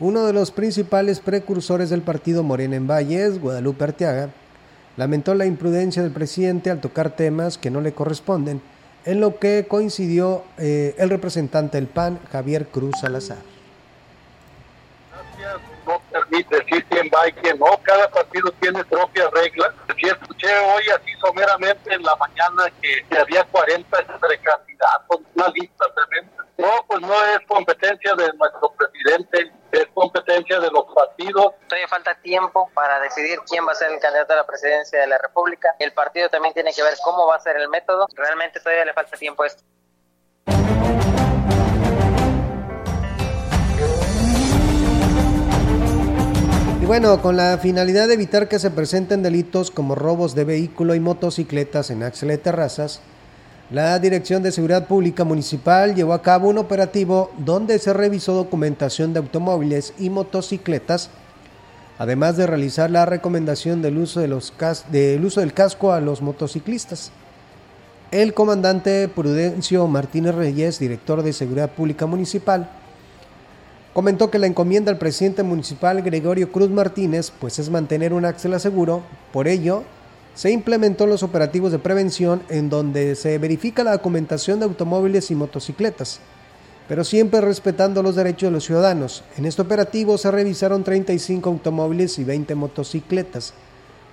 uno 0.00 0.26
de 0.26 0.32
los 0.32 0.50
principales 0.50 1.20
precursores 1.20 1.90
del 1.90 2.02
partido 2.02 2.42
Morena 2.42 2.74
en 2.74 2.88
Valles, 2.88 3.40
Guadalupe 3.40 3.84
Arteaga, 3.84 4.30
lamentó 4.96 5.32
la 5.36 5.46
imprudencia 5.46 6.02
del 6.02 6.10
presidente 6.10 6.72
al 6.72 6.80
tocar 6.80 7.14
temas 7.14 7.56
que 7.56 7.70
no 7.70 7.80
le 7.80 7.92
corresponden 7.92 8.60
en 9.04 9.20
lo 9.20 9.38
que 9.38 9.66
coincidió 9.68 10.42
eh, 10.58 10.94
el 10.98 11.10
representante 11.10 11.76
del 11.78 11.86
PAN, 11.86 12.18
Javier 12.30 12.66
Cruz 12.66 12.94
Salazar. 13.00 13.53
Decir 16.14 16.84
quién 16.88 17.10
va 17.12 17.26
y 17.28 17.32
quién 17.32 17.58
no, 17.58 17.66
cada 17.82 18.08
partido 18.08 18.52
tiene 18.60 18.84
propias 18.84 19.28
reglas. 19.32 19.72
Si 19.98 20.06
escuché 20.06 20.48
hoy 20.58 20.88
así 20.90 21.12
someramente 21.20 21.92
en 21.92 22.02
la 22.02 22.14
mañana 22.16 22.70
que, 22.80 23.04
que 23.08 23.18
había 23.18 23.42
40 23.44 23.96
precandidatos, 24.20 25.20
una 25.34 25.48
lista 25.48 25.86
tremenda. 25.94 26.44
No, 26.56 26.70
pues 26.86 27.00
no 27.00 27.12
es 27.12 27.40
competencia 27.48 28.14
de 28.14 28.32
nuestro 28.34 28.72
presidente, 28.78 29.52
es 29.72 29.86
competencia 29.92 30.60
de 30.60 30.70
los 30.70 30.84
partidos. 30.94 31.54
Todavía 31.66 31.88
falta 31.88 32.14
tiempo 32.14 32.70
para 32.74 33.00
decidir 33.00 33.40
quién 33.48 33.66
va 33.66 33.72
a 33.72 33.74
ser 33.74 33.90
el 33.90 33.98
candidato 33.98 34.34
a 34.34 34.36
la 34.36 34.46
presidencia 34.46 35.00
de 35.00 35.08
la 35.08 35.18
República. 35.18 35.74
El 35.80 35.92
partido 35.92 36.28
también 36.28 36.54
tiene 36.54 36.72
que 36.72 36.82
ver 36.84 36.94
cómo 37.02 37.26
va 37.26 37.36
a 37.36 37.40
ser 37.40 37.56
el 37.56 37.68
método. 37.68 38.06
Realmente 38.14 38.60
todavía 38.60 38.84
le 38.84 38.92
falta 38.92 39.16
tiempo 39.16 39.42
a 39.42 39.48
esto. 39.48 39.64
Y 46.84 46.86
bueno, 46.86 47.22
con 47.22 47.38
la 47.38 47.56
finalidad 47.56 48.08
de 48.08 48.12
evitar 48.12 48.46
que 48.46 48.58
se 48.58 48.70
presenten 48.70 49.22
delitos 49.22 49.70
como 49.70 49.94
robos 49.94 50.34
de 50.34 50.44
vehículo 50.44 50.94
y 50.94 51.00
motocicletas 51.00 51.88
en 51.88 52.02
Axel 52.02 52.28
de 52.28 52.36
Terrazas, 52.36 53.00
la 53.70 53.98
Dirección 53.98 54.42
de 54.42 54.52
Seguridad 54.52 54.86
Pública 54.86 55.24
Municipal 55.24 55.94
llevó 55.94 56.12
a 56.12 56.20
cabo 56.20 56.50
un 56.50 56.58
operativo 56.58 57.32
donde 57.38 57.78
se 57.78 57.94
revisó 57.94 58.34
documentación 58.34 59.14
de 59.14 59.20
automóviles 59.20 59.94
y 59.98 60.10
motocicletas, 60.10 61.08
además 61.96 62.36
de 62.36 62.46
realizar 62.46 62.90
la 62.90 63.06
recomendación 63.06 63.80
del 63.80 63.96
uso, 63.96 64.20
del, 64.20 64.34
uso 64.34 65.40
del 65.40 65.54
casco 65.54 65.90
a 65.90 66.02
los 66.02 66.20
motociclistas. 66.20 67.12
El 68.10 68.34
comandante 68.34 69.08
Prudencio 69.08 69.86
Martínez 69.86 70.34
Reyes, 70.34 70.78
director 70.78 71.22
de 71.22 71.32
Seguridad 71.32 71.70
Pública 71.70 72.04
Municipal, 72.04 72.68
comentó 73.94 74.28
que 74.28 74.40
la 74.40 74.48
encomienda 74.48 74.90
al 74.90 74.98
presidente 74.98 75.44
municipal 75.44 76.02
Gregorio 76.02 76.52
Cruz 76.52 76.68
Martínez 76.68 77.32
pues 77.38 77.58
es 77.60 77.70
mantener 77.70 78.12
un 78.12 78.24
Axel 78.26 78.58
seguro, 78.60 79.02
por 79.32 79.48
ello 79.48 79.84
se 80.34 80.50
implementó 80.50 81.06
los 81.06 81.22
operativos 81.22 81.70
de 81.70 81.78
prevención 81.78 82.42
en 82.48 82.68
donde 82.68 83.14
se 83.14 83.38
verifica 83.38 83.84
la 83.84 83.92
documentación 83.92 84.58
de 84.58 84.64
automóviles 84.64 85.30
y 85.30 85.36
motocicletas, 85.36 86.18
pero 86.88 87.04
siempre 87.04 87.40
respetando 87.40 88.02
los 88.02 88.16
derechos 88.16 88.48
de 88.48 88.50
los 88.50 88.64
ciudadanos. 88.64 89.22
En 89.36 89.46
este 89.46 89.62
operativo 89.62 90.18
se 90.18 90.32
revisaron 90.32 90.82
35 90.82 91.48
automóviles 91.48 92.18
y 92.18 92.24
20 92.24 92.52
motocicletas, 92.56 93.54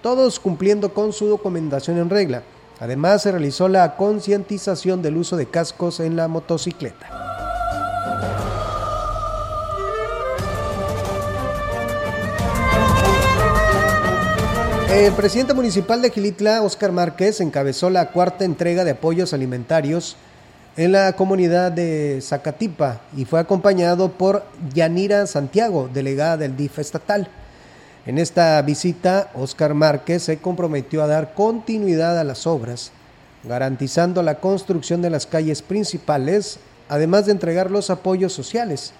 todos 0.03 0.39
cumpliendo 0.39 0.93
con 0.93 1.11
su 1.11 1.25
documentación 1.25 1.97
en 1.97 2.11
regla. 2.11 2.43
Además 2.79 3.23
se 3.23 3.31
realizó 3.31 3.67
la 3.67 3.95
concientización 3.95 5.01
del 5.01 5.17
uso 5.17 5.37
de 5.37 5.47
cascos 5.47 5.99
en 5.99 6.15
la 6.15 6.27
motocicleta. 6.27 7.21
El 14.91 15.13
presidente 15.13 15.53
municipal 15.53 16.01
de 16.01 16.09
Gilitla, 16.09 16.61
Óscar 16.61 16.91
Márquez, 16.91 17.39
encabezó 17.39 17.89
la 17.89 18.11
cuarta 18.11 18.43
entrega 18.43 18.83
de 18.83 18.91
apoyos 18.91 19.33
alimentarios 19.33 20.17
en 20.75 20.91
la 20.91 21.13
comunidad 21.13 21.71
de 21.71 22.19
Zacatipa 22.21 22.99
y 23.15 23.23
fue 23.23 23.39
acompañado 23.39 24.11
por 24.11 24.43
Yanira 24.73 25.27
Santiago, 25.27 25.89
delegada 25.93 26.35
del 26.35 26.57
DIF 26.57 26.79
estatal. 26.79 27.29
En 28.05 28.17
esta 28.17 28.61
visita, 28.63 29.31
Óscar 29.33 29.75
Márquez 29.75 30.23
se 30.23 30.39
comprometió 30.39 31.01
a 31.03 31.07
dar 31.07 31.35
continuidad 31.35 32.19
a 32.19 32.25
las 32.25 32.45
obras, 32.45 32.91
garantizando 33.45 34.21
la 34.23 34.39
construcción 34.41 35.01
de 35.01 35.09
las 35.09 35.25
calles 35.25 35.61
principales, 35.61 36.59
además 36.89 37.27
de 37.27 37.31
entregar 37.31 37.71
los 37.71 37.89
apoyos 37.89 38.33
sociales. 38.33 38.91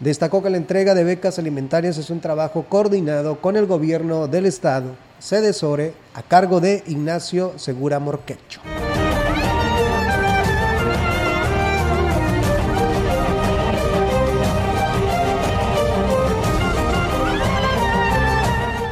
Destacó 0.00 0.42
que 0.42 0.50
la 0.50 0.56
entrega 0.56 0.94
de 0.94 1.04
becas 1.04 1.38
alimentarias 1.38 1.96
es 1.98 2.10
un 2.10 2.20
trabajo 2.20 2.66
coordinado 2.68 3.40
con 3.40 3.56
el 3.56 3.66
gobierno 3.66 4.26
del 4.26 4.46
estado, 4.46 4.96
sede 5.20 5.52
SORE, 5.52 5.94
a 6.14 6.22
cargo 6.22 6.60
de 6.60 6.82
Ignacio 6.86 7.52
Segura 7.56 8.00
Morquecho. 8.00 8.60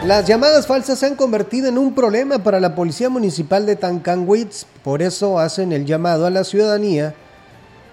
Las 0.06 0.26
llamadas 0.26 0.66
falsas 0.66 0.98
se 0.98 1.06
han 1.06 1.14
convertido 1.14 1.68
en 1.68 1.78
un 1.78 1.94
problema 1.94 2.42
para 2.42 2.60
la 2.60 2.74
Policía 2.74 3.08
Municipal 3.08 3.66
de 3.66 3.76
Tancanwitz, 3.76 4.66
por 4.82 5.00
eso 5.00 5.38
hacen 5.38 5.72
el 5.72 5.86
llamado 5.86 6.26
a 6.26 6.30
la 6.30 6.44
ciudadanía 6.44 7.14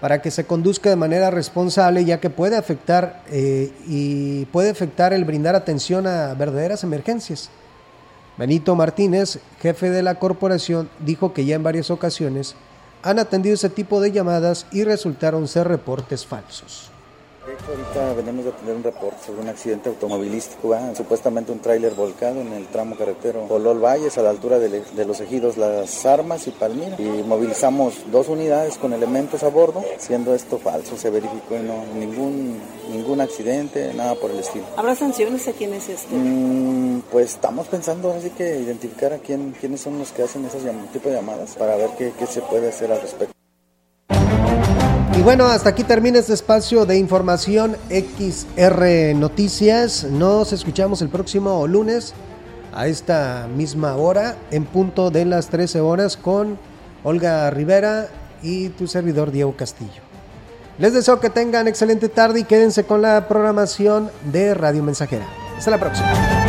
para 0.02 0.22
que 0.22 0.32
se 0.32 0.46
conduzca 0.46 0.90
de 0.90 0.96
manera 0.96 1.30
responsable, 1.30 2.06
ya 2.06 2.20
que 2.20 2.30
puede 2.30 2.56
afectar 2.56 3.24
eh, 3.30 3.72
y 3.88 4.46
puede 4.46 4.70
afectar 4.70 5.14
el 5.14 5.26
brindar 5.26 5.56
atención 5.56 6.08
a 6.08 6.34
verdaderas 6.34 6.84
emergencias. 6.84 7.50
Benito 8.38 8.76
Martínez, 8.76 9.40
jefe 9.62 9.90
de 9.90 10.02
la 10.02 10.16
corporación, 10.16 10.90
dijo 11.00 11.34
que 11.34 11.44
ya 11.44 11.56
en 11.56 11.64
varias 11.64 11.92
ocasiones 11.92 12.56
han 13.04 13.20
atendido 13.20 13.56
ese 13.56 13.70
tipo 13.70 14.00
de 14.00 14.12
llamadas 14.12 14.66
y 14.72 14.84
resultaron 14.84 15.48
ser 15.48 15.68
reportes 15.68 16.26
falsos. 16.26 16.92
De 17.50 17.56
hecho, 17.56 17.72
ahorita 17.72 18.14
venimos 18.14 18.46
de 18.46 18.52
tener 18.52 18.76
un 18.76 18.84
reporte 18.84 19.26
sobre 19.26 19.42
un 19.42 19.48
accidente 19.48 19.90
automovilístico, 19.90 20.78
supuestamente 20.96 21.52
un 21.52 21.58
tráiler 21.58 21.96
volcado 21.96 22.42
en 22.42 22.54
el 22.54 22.68
tramo 22.68 22.96
carretero 22.96 23.48
Polol 23.48 23.84
Valles, 23.84 24.20
a 24.20 24.22
la 24.22 24.30
altura 24.30 24.60
de, 24.60 24.70
de, 24.70 25.06
los 25.06 25.20
ejidos 25.20 25.58
Las 25.58 26.06
Armas 26.06 26.46
y 26.46 26.52
Palmira. 26.52 26.96
Y 27.00 27.24
movilizamos 27.24 27.96
dos 28.12 28.30
unidades 28.30 28.78
con 28.78 28.94
elementos 28.94 29.42
a 29.42 29.50
bordo, 29.50 29.84
siendo 29.98 30.36
esto 30.36 30.60
falso. 30.60 30.96
Se 30.96 31.10
verificó 31.10 31.56
y 31.56 31.64
no 31.64 31.86
ningún, 31.98 32.60
ningún 32.92 33.20
accidente, 33.20 33.96
nada 33.96 34.14
por 34.14 34.30
el 34.30 34.38
estilo. 34.38 34.66
¿Habrá 34.78 34.94
sanciones 34.94 35.48
a 35.48 35.54
quienes 35.54 35.90
este? 35.90 36.14
Mm, 36.14 37.02
pues 37.12 37.34
estamos 37.34 37.66
pensando 37.66 38.12
así 38.12 38.30
que 38.30 38.60
identificar 38.60 39.12
a 39.12 39.18
quién, 39.18 39.56
quiénes 39.60 39.82
son 39.82 39.98
los 39.98 40.12
que 40.12 40.22
hacen 40.22 40.46
esos 40.46 40.62
tipo 40.94 41.10
de 41.10 41.16
llamadas 41.16 41.56
para 41.56 41.76
ver 41.78 41.90
qué, 41.98 42.14
qué 42.20 42.28
se 42.28 42.42
puede 42.42 42.70
hacer 42.70 42.92
al 42.92 43.02
respecto. 43.02 43.39
Y 45.18 45.22
bueno, 45.22 45.46
hasta 45.46 45.70
aquí 45.70 45.84
termina 45.84 46.20
este 46.20 46.34
espacio 46.34 46.86
de 46.86 46.98
información 46.98 47.76
XR 47.90 49.16
Noticias. 49.16 50.06
Nos 50.06 50.54
escuchamos 50.54 51.02
el 51.02 51.10
próximo 51.10 51.68
lunes 51.68 52.14
a 52.74 52.88
esta 52.88 53.48
misma 53.54 53.96
hora, 53.96 54.38
en 54.52 54.66
punto 54.66 55.10
de 55.10 55.26
las 55.26 55.50
13 55.50 55.82
horas, 55.82 56.16
con 56.16 56.58
Olga 57.04 57.50
Rivera 57.50 58.08
y 58.42 58.70
tu 58.70 58.88
servidor 58.88 59.32
Diego 59.32 59.56
Castillo. 59.56 60.02
Les 60.78 60.94
deseo 60.94 61.20
que 61.20 61.30
tengan 61.30 61.68
excelente 61.68 62.08
tarde 62.08 62.40
y 62.40 62.44
quédense 62.46 62.86
con 62.86 63.02
la 63.02 63.28
programación 63.28 64.10
de 64.32 64.54
Radio 64.54 64.82
Mensajera. 64.82 65.28
Hasta 65.58 65.72
la 65.72 65.80
próxima. 65.80 66.49